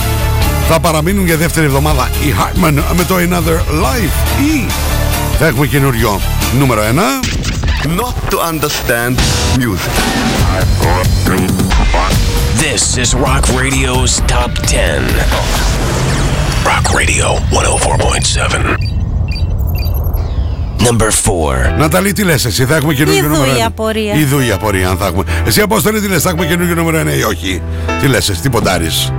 Θα 0.69 0.79
παραμείνουν 0.79 1.25
για 1.25 1.37
δεύτερη 1.37 1.65
εβδομάδα 1.65 2.09
οι 2.21 2.33
Hartman 2.39 2.83
με 2.95 3.03
το 3.03 3.15
Another 3.15 3.83
Life 3.83 4.41
ή 4.41 4.65
θα 5.39 5.45
έχουμε 5.45 5.67
καινούριο 5.67 6.19
νούμερο 6.59 6.81
1. 6.81 7.25
Not 7.87 8.15
to 8.31 8.37
understand 8.51 9.15
music. 9.57 9.93
This 12.65 12.97
is 12.97 13.09
Rock 13.15 13.43
Radio's 13.61 14.13
Top 14.27 14.51
10. 14.67 16.18
Rock 16.65 16.85
Radio 16.99 17.27
104.7. 17.51 18.77
Number 20.87 21.11
4. 21.73 21.77
Ναταλή, 21.77 22.13
τι 22.13 22.23
λες 22.23 22.45
εσύ, 22.45 22.65
θα 22.65 22.75
έχουμε 22.75 22.93
καινούργιο 22.93 23.23
Ιδού 23.23 23.33
νούμερο 23.33 23.51
η 23.51 23.59
1. 23.59 23.65
απορία. 23.65 24.13
Ιδού 24.13 24.39
η 24.39 24.51
απορία, 24.51 24.89
αν 24.89 24.97
θα 24.97 25.05
έχουμε. 25.05 25.23
Εσύ, 25.45 25.61
Απόστολη, 25.61 26.01
τι 26.01 26.07
λες, 26.07 26.21
θα 26.21 26.29
έχουμε 26.29 26.45
καινούργιο 26.45 26.75
νούμερο 26.75 26.99
1 26.99 27.17
ή 27.17 27.23
όχι; 27.23 27.61
Τι 28.01 28.07
λες 28.07 28.29
εσύ, 28.29 28.41
τι 28.41 28.49
ποντάρεις; 28.49 29.13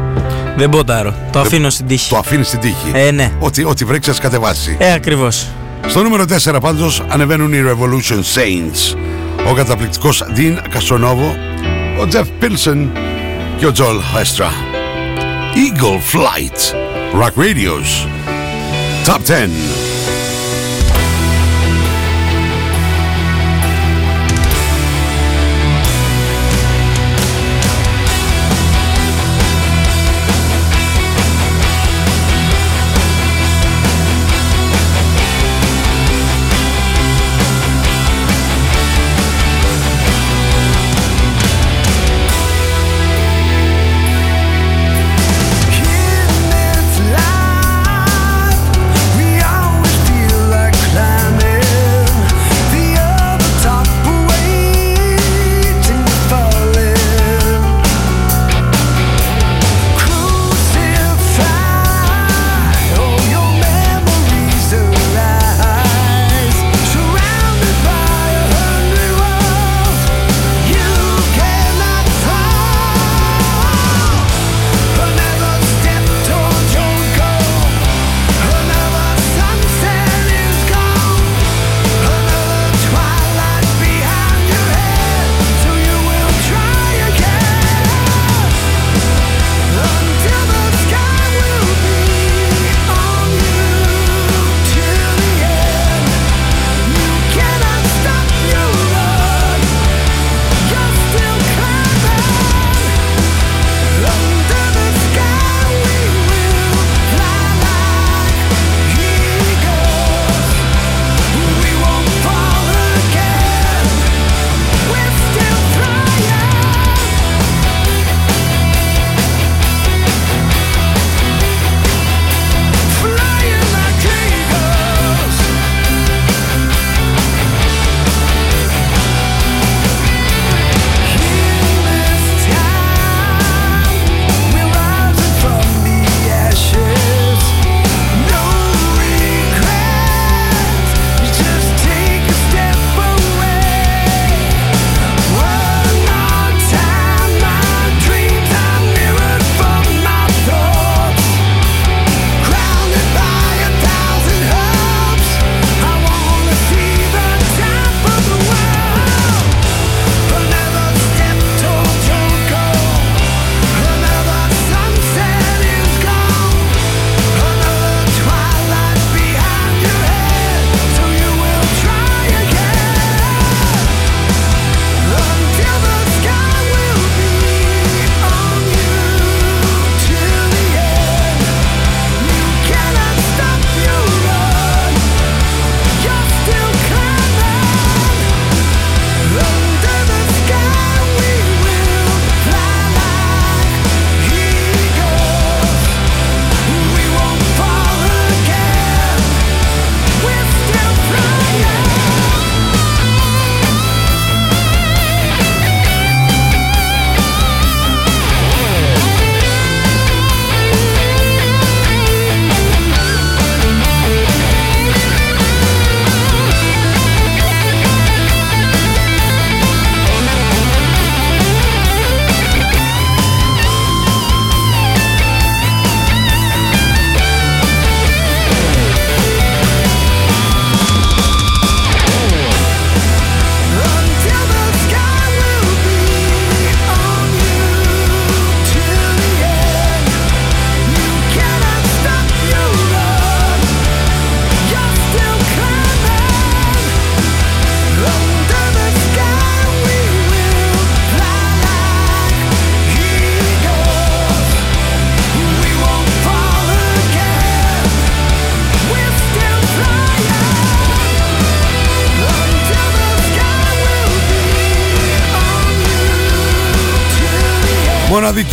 Δεν 0.57 0.68
ποντάρω. 0.68 1.14
Το 1.33 1.40
αφήνω 1.40 1.70
στην 1.70 1.87
τύχη. 1.87 2.11
Το 2.11 2.16
αφήνεις 2.16 2.46
στην 2.46 2.61
τύχη; 2.61 2.90
Ε, 2.92 3.11
ναι. 3.11 3.33
Ό,τι, 3.38 3.64
ό,τι 3.64 3.85
βρέξει, 3.85 4.11
ας 4.11 4.18
κατεβάσει. 4.18 4.76
Ε, 4.79 4.92
ακριβώς. 4.92 5.46
Στο 5.87 6.03
νούμερο 6.03 6.24
4 6.24 6.61
πάντως 6.61 7.03
ανεβαίνουν 7.09 7.53
οι 7.53 7.62
Revolution 7.66 8.18
Saints. 8.18 8.96
Ο 9.50 9.55
καταπληκτικός 9.55 10.24
Dean 10.37 10.57
Καστρονόβο, 10.70 11.37
ο 12.00 12.09
Jeff 12.12 12.44
Pilson 12.44 12.87
και 13.59 13.66
ο 13.66 13.72
Joel 13.76 14.16
Hestra. 14.16 14.50
Eagle 15.55 16.16
Flight. 16.16 16.79
Rock 17.12 17.37
Radio's 17.37 18.05
Top 19.05 19.23
10. 19.23 19.89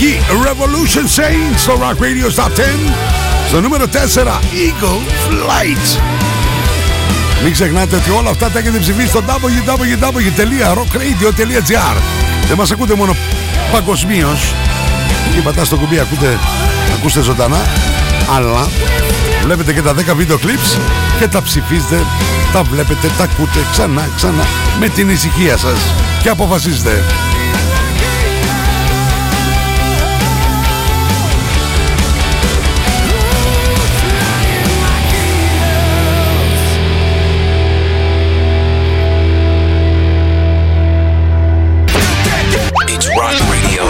Μοναδική 0.07 0.23
Revolution 0.45 1.05
Saints 1.19 1.57
στο 1.57 1.73
Rock 1.81 1.97
Radio 2.01 2.29
Top 2.39 2.49
10. 2.49 2.51
Στο 3.47 3.61
νούμερο 3.61 3.85
4 3.85 3.89
Eagle 3.95 5.01
Flight. 5.27 5.99
Μην 7.43 7.53
ξεχνάτε 7.53 7.95
ότι 7.95 8.09
όλα 8.09 8.29
αυτά 8.29 8.49
τα 8.49 8.59
έχετε 8.59 8.77
ψηφίσει 8.77 9.07
στο 9.07 9.23
www.rockradio.gr 9.27 11.97
Δεν 12.47 12.57
μας 12.57 12.71
ακούτε 12.71 12.95
μόνο 12.95 13.15
παγκοσμίως. 13.71 14.53
Εκεί 15.31 15.41
πατάς 15.43 15.67
στο 15.67 15.75
κουμπί, 15.75 15.99
ακούτε, 15.99 16.39
ακούστε 16.97 17.21
ζωντανά. 17.21 17.65
Αλλά 18.35 18.67
βλέπετε 19.43 19.73
και 19.73 19.81
τα 19.81 19.93
10 19.93 19.95
βίντεο 20.15 20.37
clips 20.37 20.77
και 21.19 21.27
τα 21.27 21.41
ψηφίζετε, 21.41 22.05
τα 22.53 22.63
βλέπετε, 22.63 23.11
τα 23.17 23.23
ακούτε 23.23 23.59
ξανά, 23.71 24.09
ξανά 24.15 24.45
με 24.79 24.89
την 24.89 25.09
ησυχία 25.09 25.57
σας 25.57 25.77
και 26.21 26.29
αποφασίζετε. 26.29 27.03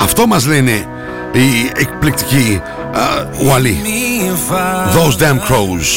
Αυτό 0.02 0.28
μας 0.28 0.46
λένε 0.46 0.88
οι 1.32 1.72
εκπληκτικοί 1.76 2.62
α, 2.94 3.02
Ουαλοί. 3.46 3.84
Those 4.96 5.16
damn 5.22 5.40
crows. 5.50 5.90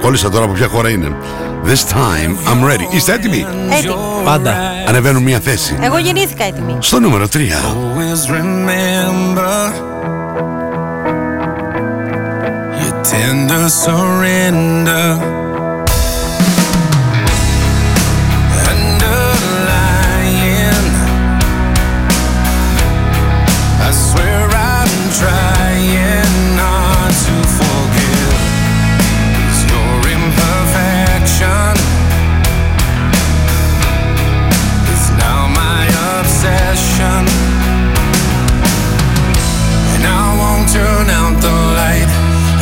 Κόλλησα 0.00 0.30
τώρα 0.30 0.44
από 0.44 0.52
ποια 0.52 0.68
χώρα 0.68 0.90
είναι. 0.90 1.16
This 1.66 1.84
time 1.84 2.32
I'm 2.48 2.62
ready. 2.70 2.94
Είστε 2.94 3.12
έτοιμοι; 3.12 3.46
Έτοιμοι. 3.78 3.94
Πάντα. 4.24 4.54
Ανεβαίνουν 4.88 5.22
μια 5.22 5.40
θέση. 5.40 5.78
Εγώ 5.80 5.98
γεννήθηκα 5.98 6.44
έτοιμη. 6.44 6.76
Στο 6.80 7.00
νούμερο 7.00 7.26
3. 7.26 7.36
Always 7.36 8.30
remember 8.30 9.72
your 12.80 12.94
tender 13.10 13.68
surrender. 13.84 15.45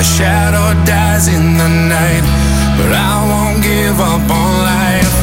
Shadow 0.04 0.68
dies 0.84 1.28
in 1.28 1.56
the 1.56 1.68
night. 1.88 2.24
But 2.76 2.92
I 2.92 3.14
won't 3.30 3.62
give 3.62 3.98
up 3.98 4.30
on 4.30 4.50
life. 4.70 5.13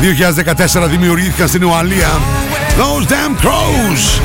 2014 0.00 0.88
δημιουργήθηκαν 0.88 1.48
στην 1.48 1.64
Ουαλία. 1.64 2.20
Those 2.78 3.04
Damn 3.08 3.34
Crows 3.44 4.20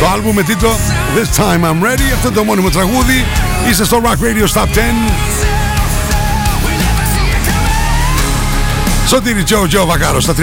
Το 0.00 0.06
άλμπουμ 0.14 0.34
με 0.34 0.42
τίτλο 0.42 0.76
This 1.14 1.28
Time 1.40 1.64
I'm 1.64 1.80
Ready 1.84 2.08
Αυτό 2.14 2.28
είναι 2.28 2.36
το 2.36 2.44
μόνιμο 2.44 2.70
τραγούδι. 2.70 3.24
Είστε 3.70 3.84
στο 3.84 4.00
Rock 4.04 4.16
Radio 4.24 4.46
Stop 4.52 4.64
10 4.64 4.66
Σωτήρι 9.06 9.42
Τζο 9.42 9.66
Τζο 9.66 9.86
Βακάρο 9.86 10.20
στα 10.20 10.32
3 10.32 10.36
β 10.36 10.40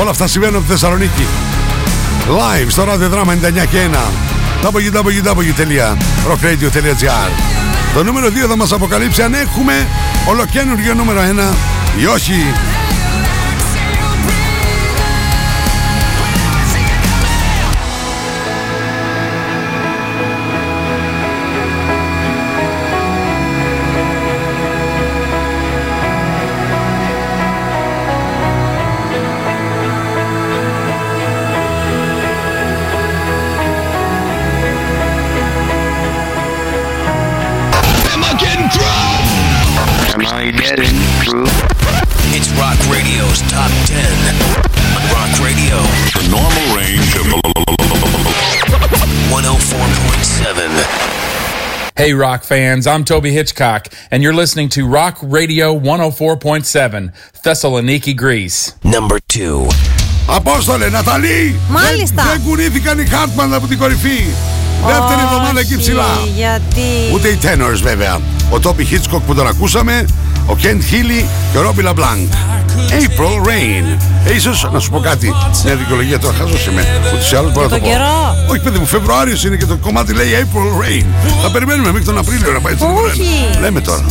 Όλα 0.00 0.10
αυτά 0.10 0.26
συμβαίνουν 0.26 0.56
από 0.56 0.64
τη 0.64 0.70
Θεσσαλονίκη. 0.70 1.26
Live 2.28 2.66
στο 2.68 2.84
ραδιοδράμα 2.84 3.34
99 3.34 3.38
και 3.70 3.78
1 3.92 3.96
www.rockradio.gr 4.66 7.30
Το 7.94 8.04
νούμερο 8.04 8.28
2 8.28 8.30
θα 8.48 8.56
μας 8.56 8.72
αποκαλύψει 8.72 9.22
αν 9.22 9.34
έχουμε 9.34 9.86
ολοκένουργιο 10.26 10.94
νούμερο 10.94 11.20
1 11.20 11.24
ή 11.98 12.06
όχι. 12.06 12.79
Hey, 52.02 52.14
rock 52.14 52.44
fans, 52.44 52.86
I'm 52.86 53.04
Toby 53.04 53.30
Hitchcock, 53.30 53.82
and 54.10 54.22
you're 54.22 54.38
listening 54.42 54.70
to 54.70 54.86
Rock 54.86 55.18
Radio 55.20 55.78
104.7, 55.78 57.12
Thessaloniki, 57.44 58.16
Greece. 58.16 58.72
Number 58.82 59.18
two. 59.26 59.68
Απόστολε, 60.26 60.88
Ναταλή! 60.88 61.60
Μάλιστα. 61.68 62.22
Δεν, 62.22 62.32
δεν 62.32 62.42
κουνήθηκαν 62.46 62.98
οι 62.98 63.06
Χάρτμαν 63.06 63.54
από 63.54 63.66
την 63.66 63.78
κορυφή. 63.78 64.24
Δεύτερη 64.86 65.20
εβδομάδα 65.24 65.60
εκεί 65.60 65.76
ψηλά. 65.76 66.18
Όχι, 66.20 66.28
Γιατί; 66.28 67.12
Ούτε 67.14 67.28
οι 67.28 67.38
Tenors 67.42 67.80
βέβαια. 67.82 68.20
Ο 68.50 68.60
Τόπι 68.60 68.86
Hitchcock 68.90 69.20
που 69.26 69.34
τον 69.34 69.46
ακούσαμε, 69.46 70.04
ο 70.46 70.56
Ken 70.62 70.76
Healy 70.76 71.24
και 71.52 71.58
ο 71.58 71.70
Robbie 71.70 71.88
LeBlanc. 71.88 72.49
April 72.90 73.46
Rain. 73.48 73.98
Ε, 74.24 74.34
ίσως 74.34 74.68
να 74.72 74.78
σου 74.78 74.90
πω 74.90 74.98
κάτι. 74.98 75.34
Μια 75.64 75.76
δικαιολογία 75.76 76.18
τώρα 76.18 76.34
χάζος 76.34 76.66
είμαι. 76.66 76.86
Ούτως 77.14 77.32
ή 77.32 77.36
άλλως 77.36 77.52
μπορώ 77.52 77.66
να 77.68 77.72
το 77.72 77.78
τον 77.78 77.84
πω. 77.84 77.90
καιρό. 77.90 78.34
Όχι 78.50 78.60
παιδί 78.60 78.78
μου, 78.78 78.86
Φεβρουάριος 78.86 79.44
είναι 79.44 79.56
και 79.56 79.66
το 79.66 79.76
κομμάτι 79.76 80.12
λέει 80.12 80.26
April 80.40 80.82
Rain. 80.82 81.04
Θα 81.42 81.50
περιμένουμε 81.50 81.88
μέχρι 81.88 82.04
τον 82.04 82.18
Απρίλιο 82.18 82.52
να 82.52 82.60
πάει 82.60 82.74
στο 82.76 82.86
Όχι. 83.06 83.22
Λέμε 83.60 83.80
τώρα. 83.80 84.04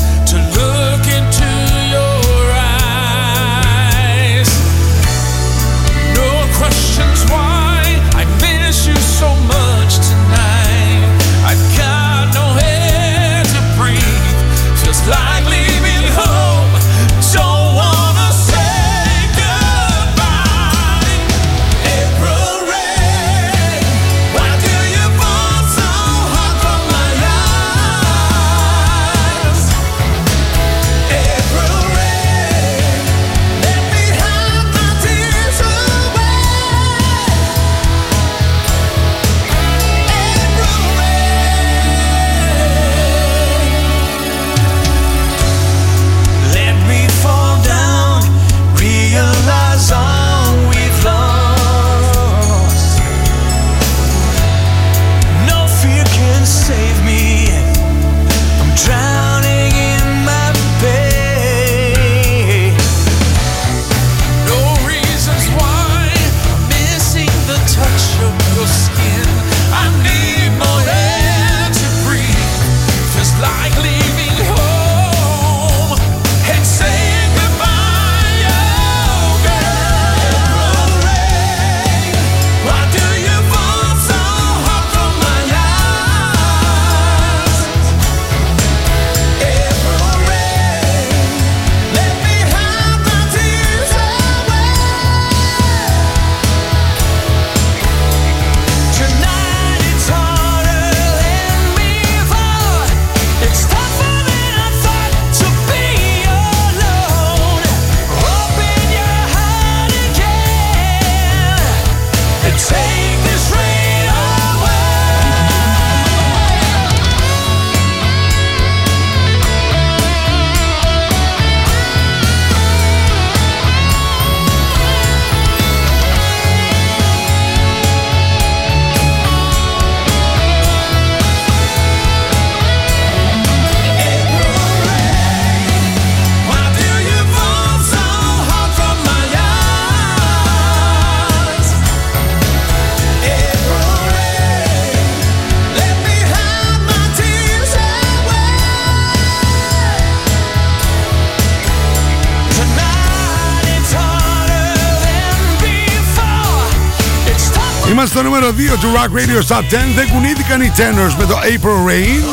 Του 158.68 158.92
Rock 158.96 159.18
Radio 159.20 159.56
Top 159.56 159.60
10. 159.60 159.62
Δεν 159.96 160.08
κουνήθηκαν 160.12 160.62
οι 160.62 160.72
Tenors 160.78 161.16
με 161.18 161.26
το 161.26 161.36
April 161.40 161.90
Rain. 161.90 162.24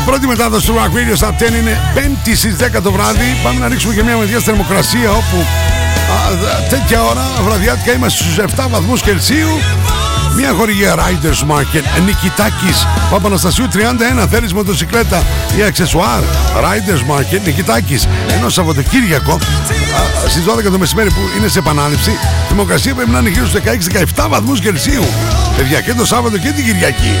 Η 0.00 0.04
πρώτη 0.06 0.26
μετάδοση 0.26 0.66
του 0.66 0.74
Rock 0.74 0.96
Radio 0.96 1.26
Top 1.26 1.32
10 1.48 1.54
είναι 1.60 1.78
5η 1.94 2.30
στις 2.36 2.56
10 2.76 2.82
το 2.82 2.92
βράδυ. 2.92 3.36
Πάμε 3.42 3.58
να 3.60 3.68
ρίξουμε 3.68 3.94
και 3.94 4.02
μια 4.02 4.16
μεριά 4.16 4.34
στη 4.40 4.44
θερμοκρασία 4.48 5.10
όπου 5.10 5.36
α, 6.16 6.30
δ- 6.34 6.68
τέτοια 6.70 7.02
ώρα 7.02 7.24
βραδιάτικα 7.44 7.92
είμαστε 7.92 8.22
στους 8.24 8.36
7 8.56 8.66
βαθμούς 8.70 9.00
Κελσίου. 9.02 9.48
Μια 10.36 10.52
χορηγία 10.52 10.94
Riders 10.94 11.50
Market, 11.52 12.02
Νικητάκης, 12.04 12.86
Παπαναστασίου 13.10 13.68
31, 14.22 14.26
θέλεις 14.30 14.52
μοτοσυκλέτα 14.52 15.22
ή 15.58 15.62
αξεσουάρ, 15.62 16.20
Riders 16.62 17.12
Market, 17.12 17.40
Νικητάκης, 17.44 18.08
ενώ 18.36 18.48
Σαββατοκύριακο 18.48 19.32
α, 19.32 20.28
στις 20.28 20.44
12 20.44 20.70
το 20.70 20.78
μεσημέρι 20.78 21.10
που 21.10 21.20
είναι 21.38 21.48
σε 21.48 21.58
επανάληψη, 21.58 22.10
η 22.10 22.16
θερμοκρασία 22.48 22.94
πρέπει 22.94 23.10
να 23.10 23.18
είναι 23.18 23.28
γύρω 23.28 23.46
στους 23.46 23.60
16-17 24.16 24.26
βαθμούς 24.28 24.60
Κελσίου. 24.60 25.04
Παιδιά 25.56 25.80
και 25.80 25.94
το 25.94 26.06
Σάββατο 26.06 26.38
και 26.38 26.50
την 26.50 26.64
Κυριακή. 26.64 27.16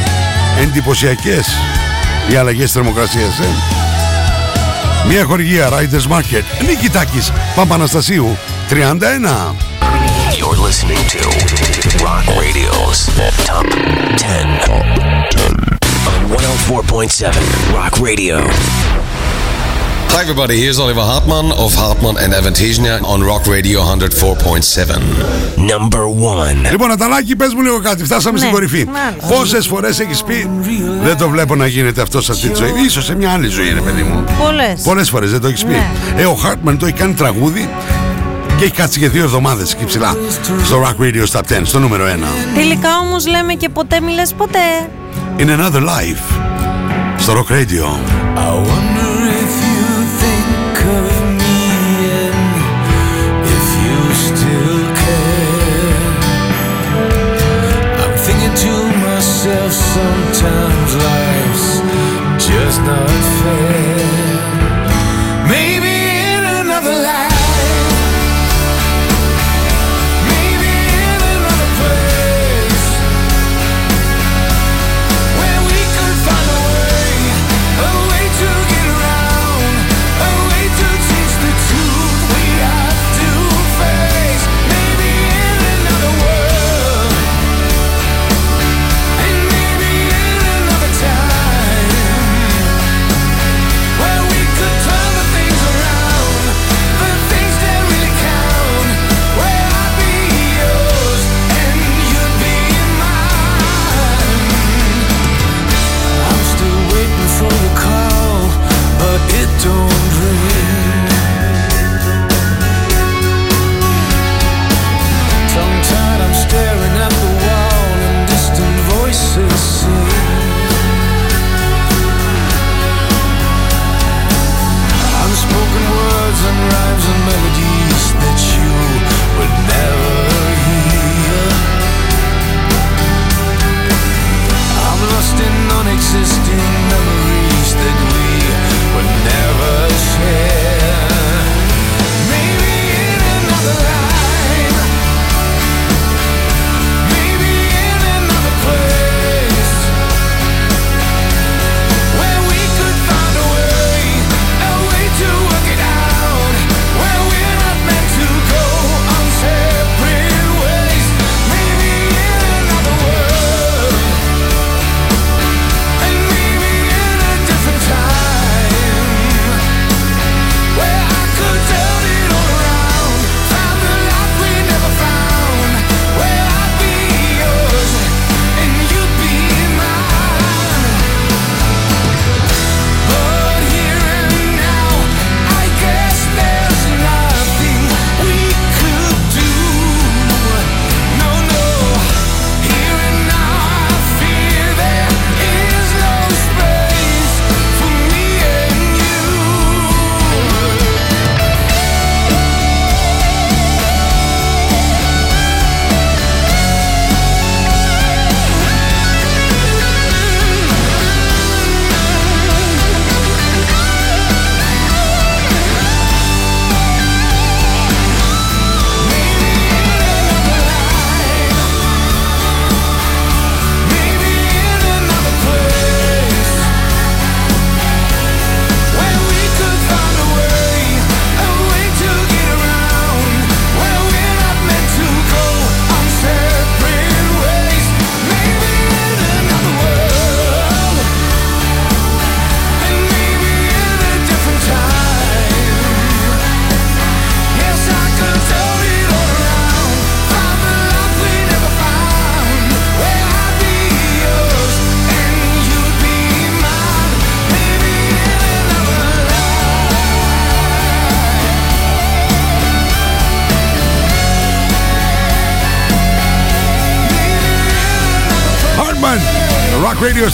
Εντυπωσιακές 0.60 1.46
οι 2.30 2.36
αλλαγές 2.36 2.72
θερμοκρασίας, 2.72 3.38
ε. 3.38 3.46
Μια 5.08 5.24
χορηγία 5.24 5.68
Riders 5.68 6.16
Market, 6.16 6.66
Νικητάκης, 6.66 7.32
Παπαναστασίου 7.54 8.38
31. 8.68 9.54
You're 10.38 10.56
listening 10.56 11.02
to 11.14 11.20
Rock 12.04 12.26
104.7 16.72 17.74
Rock 17.74 17.94
Radio. 18.08 18.36
Hi 20.14 20.20
everybody, 20.22 20.56
here's 20.62 20.78
Oliver 20.78 21.02
Hartmann 21.02 21.52
of 21.64 21.74
Hartmann 21.74 22.16
and 22.22 22.32
Avantasia 22.32 22.94
on 23.02 23.22
Rock 23.22 23.46
Radio 23.46 23.80
104.7. 23.80 24.98
Number 25.56 26.06
1. 26.66 26.70
Λοιπόν, 26.70 26.90
Αταλάκη, 26.90 27.36
πες 27.36 27.54
μου 27.54 27.62
λίγο 27.62 27.80
κάτι. 27.80 28.04
Φτάσαμε 28.04 28.38
στην 28.38 28.50
κορυφή. 28.50 28.84
μάλιστα. 28.84 29.34
Πόσες 29.34 29.66
φορές 29.66 30.00
έχεις 30.00 30.22
πει 30.22 30.50
Δεν 31.02 31.16
το 31.16 31.28
βλέπω 31.28 31.54
να 31.54 31.66
γίνεται 31.66 32.00
αυτό 32.02 32.20
σε 32.22 32.32
αυτή 32.32 32.48
τη 32.48 32.56
ζωή. 32.56 32.70
Ίσως 32.84 33.04
σε 33.04 33.14
μια 33.14 33.30
άλλη 33.30 33.48
ζωή, 33.48 33.72
ρε 33.72 33.80
παιδί 33.80 34.02
μου. 34.02 34.24
Πολλές. 34.42 34.80
Πολλές 34.82 35.08
φορές 35.10 35.30
δεν 35.30 35.40
το 35.40 35.48
έχεις 35.48 35.64
πει. 35.64 35.70
Ναι. 35.70 35.90
Ε, 36.16 36.24
ο 36.24 36.34
Χάρτμαν 36.34 36.78
το 36.78 36.86
έχει 36.86 36.94
κάνει 36.94 37.14
τραγούδι 37.14 37.68
και 38.58 38.64
έχει 38.64 38.74
κάτσει 38.74 38.98
για 38.98 39.08
δύο 39.08 39.22
εβδομάδες 39.22 39.72
εκεί 39.72 39.84
ψηλά. 39.84 40.16
Στο 40.64 40.82
Rock 40.82 41.02
Radio 41.02 41.38
Top 41.38 41.58
10, 41.58 41.60
στο 41.62 41.78
νούμερο 41.78 42.04
1. 42.06 42.08
Τελικά 42.54 42.88
όμως 42.98 43.26
λέμε 43.26 43.54
και 43.54 43.68
ποτέ 43.68 44.00
μη 44.00 44.12
λες 44.12 44.32
ποτέ. 44.32 44.58
In 45.38 45.48
another 45.48 45.80
life. 45.80 46.61
Στο 47.21 47.33
Rock 47.33 47.49
Radio. 47.49 47.85
I 48.47 48.51
wonder 48.71 49.13
if 49.43 49.53
you 49.69 49.85
think 50.23 50.75
of 50.99 51.09
me 51.41 51.59
and 52.23 52.39
if 53.55 53.65
you 53.83 53.97
still 54.27 54.81
care. 55.03 56.11
I'm 58.01 58.15
thinking 58.25 58.55
to 58.65 58.73
myself 59.05 59.71
sometimes 59.95 60.89
life's 61.07 61.69
just 62.47 62.79
not 62.89 63.11
fair. 63.39 64.20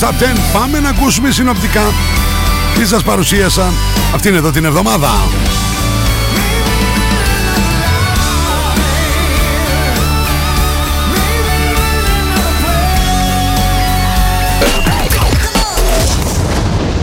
Top 0.08 0.14
10. 0.14 0.26
Πάμε 0.52 0.80
να 0.80 0.88
ακούσουμε 0.88 1.30
συνοπτικά 1.30 1.82
τι 2.74 2.86
σας 2.86 3.02
παρουσίασα 3.02 3.72
αυτήν 4.14 4.34
εδώ 4.34 4.50
την 4.50 4.64
εβδομάδα. 4.64 5.10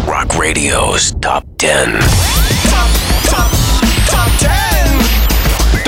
Rock 0.08 0.32
Radio's 0.44 1.04
Top 1.20 1.44
10. 1.58 2.00
Top, 2.74 2.92
top, 3.32 3.52
top 4.14 4.32
10. 4.40 4.50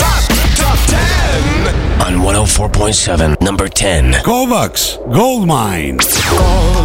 Top, 0.02 0.22
top 0.62 0.80
10. 0.88 2.08
On 2.08 2.14
104.7, 2.22 3.42
number 3.42 3.68
10. 3.68 4.22
Kovacs, 4.24 4.84
Gold 5.18 5.46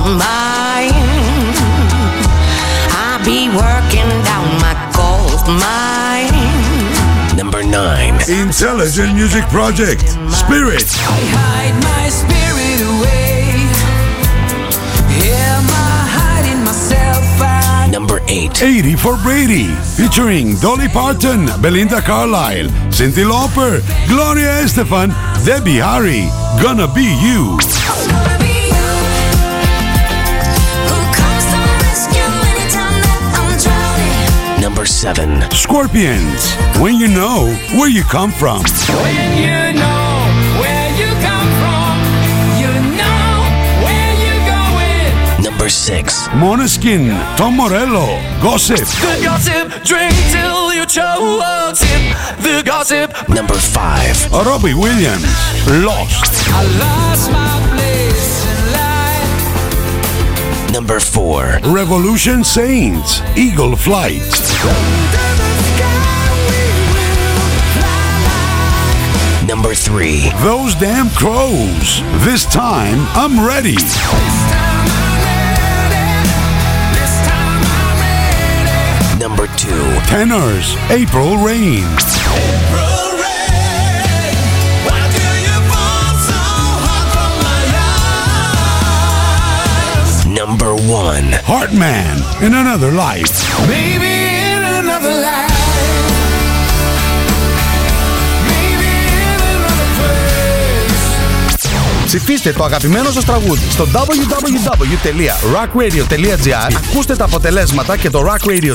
Mine. 0.02 0.90
gold. 0.90 1.54
I 2.90 3.22
be 3.24 3.46
working 3.54 4.10
down 4.26 4.46
my 4.58 4.74
gold 4.90 5.46
mine. 5.46 7.36
Number 7.36 7.62
9. 7.62 8.14
Intelligent 8.28 9.14
Music 9.14 9.44
Project, 9.44 10.02
Spirit. 10.30 10.82
hide 11.38 11.76
my 11.86 12.08
spirit 12.10 12.80
away. 12.82 13.62
Am 15.22 15.64
I 15.70 16.02
hiding 16.18 16.64
myself? 16.64 17.24
I 17.40 17.88
Number 17.92 18.20
8. 18.26 18.60
80 18.60 18.96
for 18.96 19.16
Brady, 19.18 19.68
featuring 19.96 20.56
Dolly 20.56 20.88
Parton, 20.88 21.46
Belinda 21.62 22.00
Carlisle, 22.00 22.68
Cyndi 22.90 23.24
Lauper, 23.24 23.80
Gloria 24.08 24.62
Estefan, 24.64 25.14
Debbie 25.44 25.78
Harry, 25.78 26.26
Gonna 26.60 26.92
Be 26.92 27.06
You. 27.22 28.41
Number 34.82 34.90
7. 34.90 35.50
Scorpions, 35.52 36.56
When 36.80 36.96
You 36.96 37.06
Know 37.06 37.46
Where 37.78 37.88
You 37.88 38.02
Come 38.02 38.32
From. 38.32 38.62
When 38.62 39.38
you 39.38 39.78
know 39.78 40.26
where 40.58 40.90
you 40.98 41.06
come 41.22 41.50
from, 41.62 41.94
you 42.58 42.66
know 42.98 43.46
where 43.86 44.12
you're 44.18 44.42
going. 44.50 45.44
Number 45.44 45.68
6. 45.68 46.26
Monoskin, 46.30 47.14
Tom 47.36 47.58
Morello, 47.58 48.18
Gossip. 48.42 48.78
The 48.78 49.22
gossip, 49.22 49.84
drink 49.84 50.14
till 50.32 50.74
you 50.74 50.84
choke. 50.84 51.76
Sip 51.76 52.16
the 52.42 52.62
gossip. 52.66 53.14
Number 53.28 53.54
5. 53.54 54.32
Robbie 54.32 54.74
Williams, 54.74 55.30
Lost. 55.86 56.34
Number 60.72 61.00
4. 61.00 61.60
Revolution 61.66 62.42
Saints, 62.42 63.20
Eagle 63.36 63.76
Flight. 63.76 64.22
Number 69.46 69.74
3. 69.74 70.30
Those 70.42 70.74
Damn 70.76 71.10
Crows, 71.10 72.00
This 72.24 72.46
Time 72.46 73.06
I'm 73.12 73.46
Ready. 73.46 73.76
Number 79.18 79.46
2. 79.58 79.68
Tenors, 80.06 80.74
April 80.88 81.36
Rain. 81.36 81.84
Number 90.62 90.80
1. 90.92 91.24
Heartman, 91.44 92.40
In 92.40 92.54
Another 92.54 92.92
Life. 92.92 93.68
In 93.68 94.62
another 94.62 95.10
life. 95.20 95.41
Ψηφίστε 102.14 102.52
το 102.52 102.64
αγαπημένο 102.64 103.10
σας 103.10 103.24
τραγούδι 103.24 103.70
στο 103.70 103.88
www.rockradio.gr 103.92 106.72
Ακούστε 106.76 107.16
τα 107.16 107.24
αποτελέσματα 107.24 107.96
και 107.96 108.10
το 108.10 108.26
Rock 108.26 108.46
Radio 108.48 108.70
Top 108.70 108.74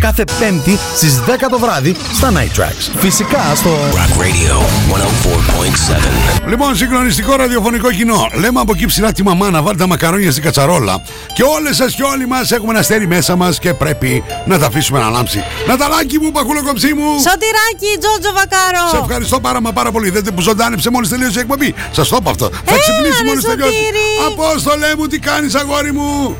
κάθε 0.00 0.24
πέμπτη 0.40 0.78
στις 0.94 1.20
10 1.26 1.30
το 1.50 1.58
βράδυ 1.58 1.96
στα 2.12 2.32
Night 2.32 2.52
Tracks. 2.60 2.90
Φυσικά 2.98 3.54
στο 3.54 3.70
Rock 3.92 4.20
Radio 4.20 4.62
104.7. 4.94 6.48
Λοιπόν, 6.48 6.76
συγκλονιστικό 6.76 7.36
ραδιοφωνικό 7.36 7.90
κοινό. 7.90 8.28
Λέμε 8.34 8.60
από 8.60 8.72
εκεί 8.74 8.86
ψηλά 8.86 9.12
τη 9.12 9.22
μαμά 9.22 9.50
να 9.50 9.62
βάλει 9.62 9.78
τα 9.78 9.86
μακαρόνια 9.86 10.30
στην 10.30 10.42
κατσαρόλα. 10.42 11.02
Και 11.34 11.42
όλες 11.42 11.76
σας 11.76 11.94
και 11.94 12.02
όλοι 12.02 12.26
μας 12.26 12.52
έχουμε 12.52 12.70
ένα 12.70 12.78
αστέρι 12.78 13.06
μέσα 13.06 13.36
μας 13.36 13.58
και 13.58 13.74
πρέπει 13.74 14.24
να 14.46 14.58
τα 14.58 14.66
αφήσουμε 14.66 14.98
να 14.98 15.10
λάμψει. 15.10 15.44
Ναταλάκι 15.66 16.18
μου, 16.18 16.32
παχούλο 16.32 16.62
κοψί 16.62 16.94
μου. 16.94 17.02
Σωτηράκι, 17.02 17.98
Τζότζο 18.00 18.32
Βακάρο. 18.34 18.88
Σε 18.90 18.96
ευχαριστώ 18.96 19.40
πάρα 19.40 19.60
μα 19.60 19.72
πάρα 19.72 19.90
πολύ. 19.90 20.10
Δεν 20.10 20.34
που 20.34 20.40
ζωντάνεψε 20.40 20.90
μόλις 20.90 21.08
τελείωσε 21.08 21.38
η 21.38 21.40
εκπομπή. 21.40 21.74
Σας 21.92 22.08
το 22.08 22.16
είπα 22.20 22.30
αυτό. 22.30 22.50
Θα 22.64 22.74
ξυπνήσει 22.82 23.22
ρε, 23.22 23.28
μόλις 23.28 23.44
τελειώσει. 23.44 23.72
Σωτήρη. 23.72 24.08
Απόστολέ 24.30 24.90
μου, 24.98 25.06
τι 25.06 25.18
κάνεις, 25.18 25.54
αγόρι 25.54 25.92
μου; 25.92 26.36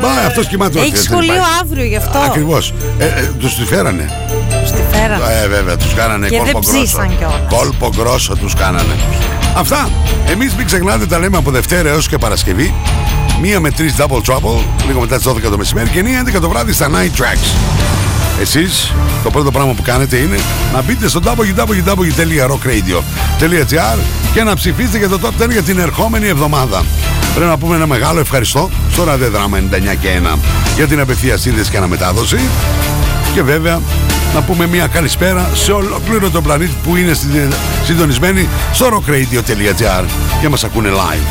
Μπα, 0.00 0.10
αυτός 0.26 0.46
κοιμάται 0.46 0.78
όχι, 0.78 0.86
Έχει 0.86 0.94
δεν 0.94 1.02
σχολείο 1.02 1.34
υπάρχει. 1.34 1.58
αύριο 1.62 1.84
γι' 1.84 1.96
αυτό; 1.96 2.18
Ακριβώς. 2.18 2.74
Ε, 2.98 3.04
ε, 3.04 3.30
τους 3.38 3.54
τη 3.54 3.64
φέρανε. 3.64 4.04
Στη 4.66 4.82
φέρανε. 4.92 5.24
Ε, 5.44 5.48
βέβαια, 5.48 5.76
τους 5.76 5.94
κάνανε 5.94 6.28
Και 6.28 6.36
κόλπο 6.36 6.60
δεν 6.60 6.82
ψήσαν 6.82 7.06
γκρόσο. 7.06 7.16
κιόλας. 7.18 7.40
Κόλπο 7.58 7.90
γκρόσο 7.96 8.36
τους 8.36 8.54
κάνανε. 8.54 8.94
Αυτά. 9.56 9.90
Εμείς 10.30 10.54
μην 10.54 10.66
ξεχνάτε, 10.66 11.06
τα 11.06 11.18
λέμε 11.18 11.36
από 11.36 11.50
Δευτέρα 11.50 11.88
έως 11.88 12.08
και 12.08 12.18
Παρασκευή. 12.18 12.74
Μία 13.40 13.60
με 13.60 13.70
τρεις 13.70 13.94
double 13.98 14.20
trouble, 14.32 14.64
λίγο 14.86 15.00
μετά 15.00 15.16
τις 15.16 15.24
12 15.26 15.50
το 15.50 15.56
μεσημέρι 15.58 15.88
και 15.88 15.98
9 15.98 16.18
11 16.36 16.40
το 16.40 16.48
βράδυ 16.48 16.72
στα 16.72 16.88
night 16.90 17.20
tracks. 17.20 17.48
Εσείς 18.40 18.92
το 19.22 19.30
πρώτο 19.30 19.50
πράγμα 19.50 19.72
που 19.72 19.82
κάνετε 19.82 20.16
είναι 20.16 20.36
να 20.74 20.82
μπείτε 20.82 21.08
στο 21.08 21.20
www.rockradio.gr 21.24 23.98
και 24.34 24.42
να 24.42 24.54
ψηφίσετε 24.54 24.98
για 24.98 25.08
το 25.08 25.18
top 25.22 25.32
10 25.44 25.50
για 25.50 25.62
την 25.62 25.78
ερχόμενη 25.78 26.26
εβδομάδα. 26.28 26.84
Πρέπει 27.34 27.50
να 27.50 27.58
πούμε 27.58 27.76
ένα 27.76 27.86
μεγάλο 27.86 28.20
ευχαριστώ 28.20 28.70
στο 28.92 29.04
ραδιοδράμα 29.04 29.58
99 29.58 29.62
και 30.00 30.08
1 30.34 30.38
για 30.76 30.86
την 30.86 31.00
απευθεία 31.00 31.36
σύνδεση 31.36 31.70
και 31.70 31.76
αναμετάδοση. 31.76 32.38
Και 33.34 33.42
βέβαια 33.42 33.80
να 34.34 34.42
πούμε 34.42 34.66
μια 34.66 34.86
καλησπέρα 34.86 35.50
σε 35.54 35.72
ολόκληρο 35.72 36.30
τον 36.30 36.42
πλανήτη 36.42 36.72
που 36.84 36.96
είναι 36.96 37.12
συν- 37.14 37.54
συντονισμένοι 37.84 38.48
στο 38.72 38.86
rockradio.gr 38.88 40.04
και 40.40 40.48
μας 40.48 40.64
ακούνε 40.64 40.88
live. 40.90 41.24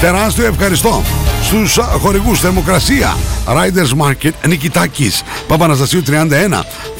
Τεράστιο 0.00 0.46
ευχαριστώ 0.46 1.02
στους 1.46 1.78
α, 1.78 1.82
χορηγούς 1.82 2.40
Θερμοκρασία 2.40 3.16
Riders 3.46 4.06
Market 4.06 4.32
Νικητάκης 4.46 5.22
Παπαναστασίου 5.48 6.02
31 6.06 6.12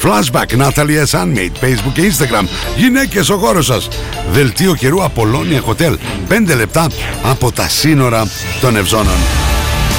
Flashback 0.01 0.57
Natalia 0.57 1.05
Sunmade 1.11 1.63
Facebook 1.63 1.91
και 1.93 2.11
Instagram 2.11 2.47
Γυναίκες 2.77 3.29
ο 3.29 3.37
χώρος 3.37 3.65
σας. 3.65 3.87
Δελτίο 4.31 4.73
καιρού 4.75 5.03
Απολώνια 5.03 5.63
Hotel 5.67 5.95
5 6.29 6.55
λεπτά 6.55 6.87
από 7.23 7.51
τα 7.51 7.69
σύνορα 7.69 8.27
των 8.61 8.75
Ευζώνων 8.75 9.17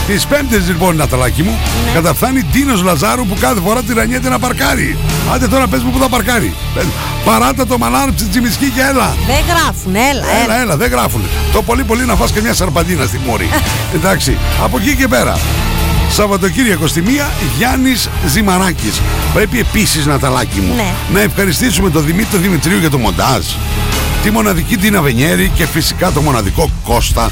Τις 0.08 0.26
πέμπτες 0.26 0.66
λοιπόν 0.66 0.96
Ναταλάκη 0.96 1.42
μου 1.42 1.58
Καταφθάνει 1.94 2.42
Ντίνος 2.42 2.82
Λαζάρου 2.82 3.26
που 3.26 3.36
κάθε 3.40 3.60
φορά 3.60 3.82
τυραννιέται 3.82 4.28
να 4.28 4.38
παρκάρει 4.38 4.98
Άντε 5.34 5.48
τώρα 5.48 5.66
πες 5.66 5.82
μου 5.82 5.90
που 5.90 5.98
θα 5.98 6.08
παρκάρει 6.08 6.54
Πες, 6.74 6.84
Παράτα 7.24 7.66
το 7.66 7.78
μαλάρ 7.78 8.12
τσιμισκή 8.30 8.70
και 8.70 8.80
έλα 8.80 9.16
Δεν 9.26 9.36
γράφουν, 9.48 9.94
έλα, 9.94 10.08
έλα. 10.08 10.44
Έλα, 10.44 10.60
έλα, 10.60 10.76
δεν 10.76 10.90
γράφουν. 10.90 11.22
Το 11.52 11.62
πολύ 11.62 11.84
πολύ 11.84 12.04
να 12.04 12.14
φας 12.14 12.30
και 12.30 12.40
μια 12.40 12.54
σαρπαντίνα 12.54 13.06
στη 13.06 13.20
μόρη. 13.26 13.48
Εντάξει, 13.96 14.38
από 14.62 14.78
εκεί 14.78 14.96
και 14.96 15.08
πέρα. 15.08 15.38
Σαββατοκύριακο 16.10 16.86
στη 16.86 17.02
μία 17.02 17.30
Γιάννης 17.56 18.08
Ζημαράκης 18.26 19.00
Πρέπει 19.34 19.58
επίσης 19.58 20.06
Ναταλάκη 20.06 20.60
μου 20.60 20.74
Ναι. 20.74 20.92
Να 21.12 21.20
ευχαριστήσουμε 21.20 21.90
τον 21.90 22.04
Δημήτρη 22.04 22.38
Δημητρίου 22.38 22.78
για 22.78 22.90
το 22.90 22.98
μοντάζ 22.98 23.44
Τη 24.22 24.30
μοναδική 24.30 24.76
Τίνα 24.76 25.00
Βενιέρη 25.02 25.50
Και 25.54 25.66
φυσικά 25.66 26.10
το 26.12 26.20
μοναδικό 26.20 26.70
Κώστα 26.84 27.30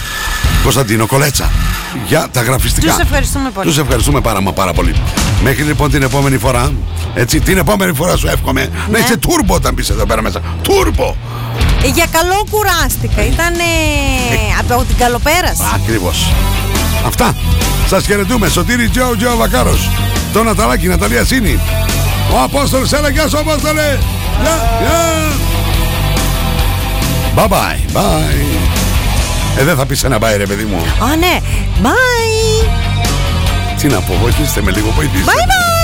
Κωνσταντίνο 0.63 1.07
Κολέτσα 1.07 1.51
Για 2.07 2.27
τα 2.33 2.43
γραφιστικά 2.43 2.93
Τους 2.93 2.99
ευχαριστούμε 3.03 3.51
πολύ. 3.51 3.67
Τους 3.69 3.79
ευχαριστούμε 3.79 4.21
πάρα 4.21 4.41
μα 4.41 4.53
πάρα 4.53 4.73
πολύ 4.73 4.95
Μέχρι 5.43 5.63
λοιπόν 5.63 5.91
την 5.91 6.03
επόμενη 6.03 6.39
φορά 6.39 6.73
Έτσι 7.15 7.41
την 7.41 7.59
επόμενη 7.59 7.95
φορά 7.95 8.17
σου 8.17 8.27
εύχομαι 8.27 8.61
Να 8.63 8.89
Ναι. 8.91 8.99
είσαι 8.99 9.17
τούρμπο 9.17 9.55
όταν 9.55 9.75
μπεις 9.75 9.91
εδώ 9.91 10.07
πέρα 10.07 10.23
μέσα 10.23 10.41
Τούρμπο 10.63 11.17
Ε, 11.85 11.89
Για 11.89 12.07
καλό 12.11 12.47
κουράστηκα. 12.51 13.25
Ήταν 13.27 13.55
από 14.61 14.85
την 14.85 14.97
καλοπέραση. 14.97 15.63
Ακριβώς. 15.75 16.33
Αυτά. 17.07 17.35
Σας 17.89 18.05
χαιρετούμε. 18.07 18.49
Σωτήρη 18.49 18.89
Τζο 18.89 19.17
Τζο 19.19 19.37
Βακάρος. 19.37 19.91
Το 20.33 20.43
Ναταλάκι 20.43 20.87
Ναταλία 20.87 21.25
Σίνη. 21.25 21.59
Ο 22.35 22.43
Απόστολος. 22.43 22.93
Έλα 22.93 23.09
γεια 23.11 23.29
σου 23.29 23.39
Απόστολε. 23.39 23.99
Γεια, 24.43 24.79
γεια. 24.81 25.56
Bye 27.37 27.49
bye. 27.49 27.93
Bye. 27.93 28.47
Ε, 29.59 29.65
δεν 29.65 29.77
θα 29.77 29.87
πεις 29.87 30.05
ένα 30.05 30.19
bye 30.19 30.37
ρε 30.37 30.47
παιδί 30.47 30.65
μου. 30.65 30.77
Α, 30.77 31.17
ναι. 31.17 31.41
Bye. 31.83 32.69
Τι 33.81 33.87
να 33.87 34.01
πω, 34.01 34.15
βοηθήστε 34.23 34.63
με 34.63 34.71
λίγο, 34.71 34.91
βοηθήστε. 34.91 35.33
Bye 35.33 35.47
bye. 35.49 35.76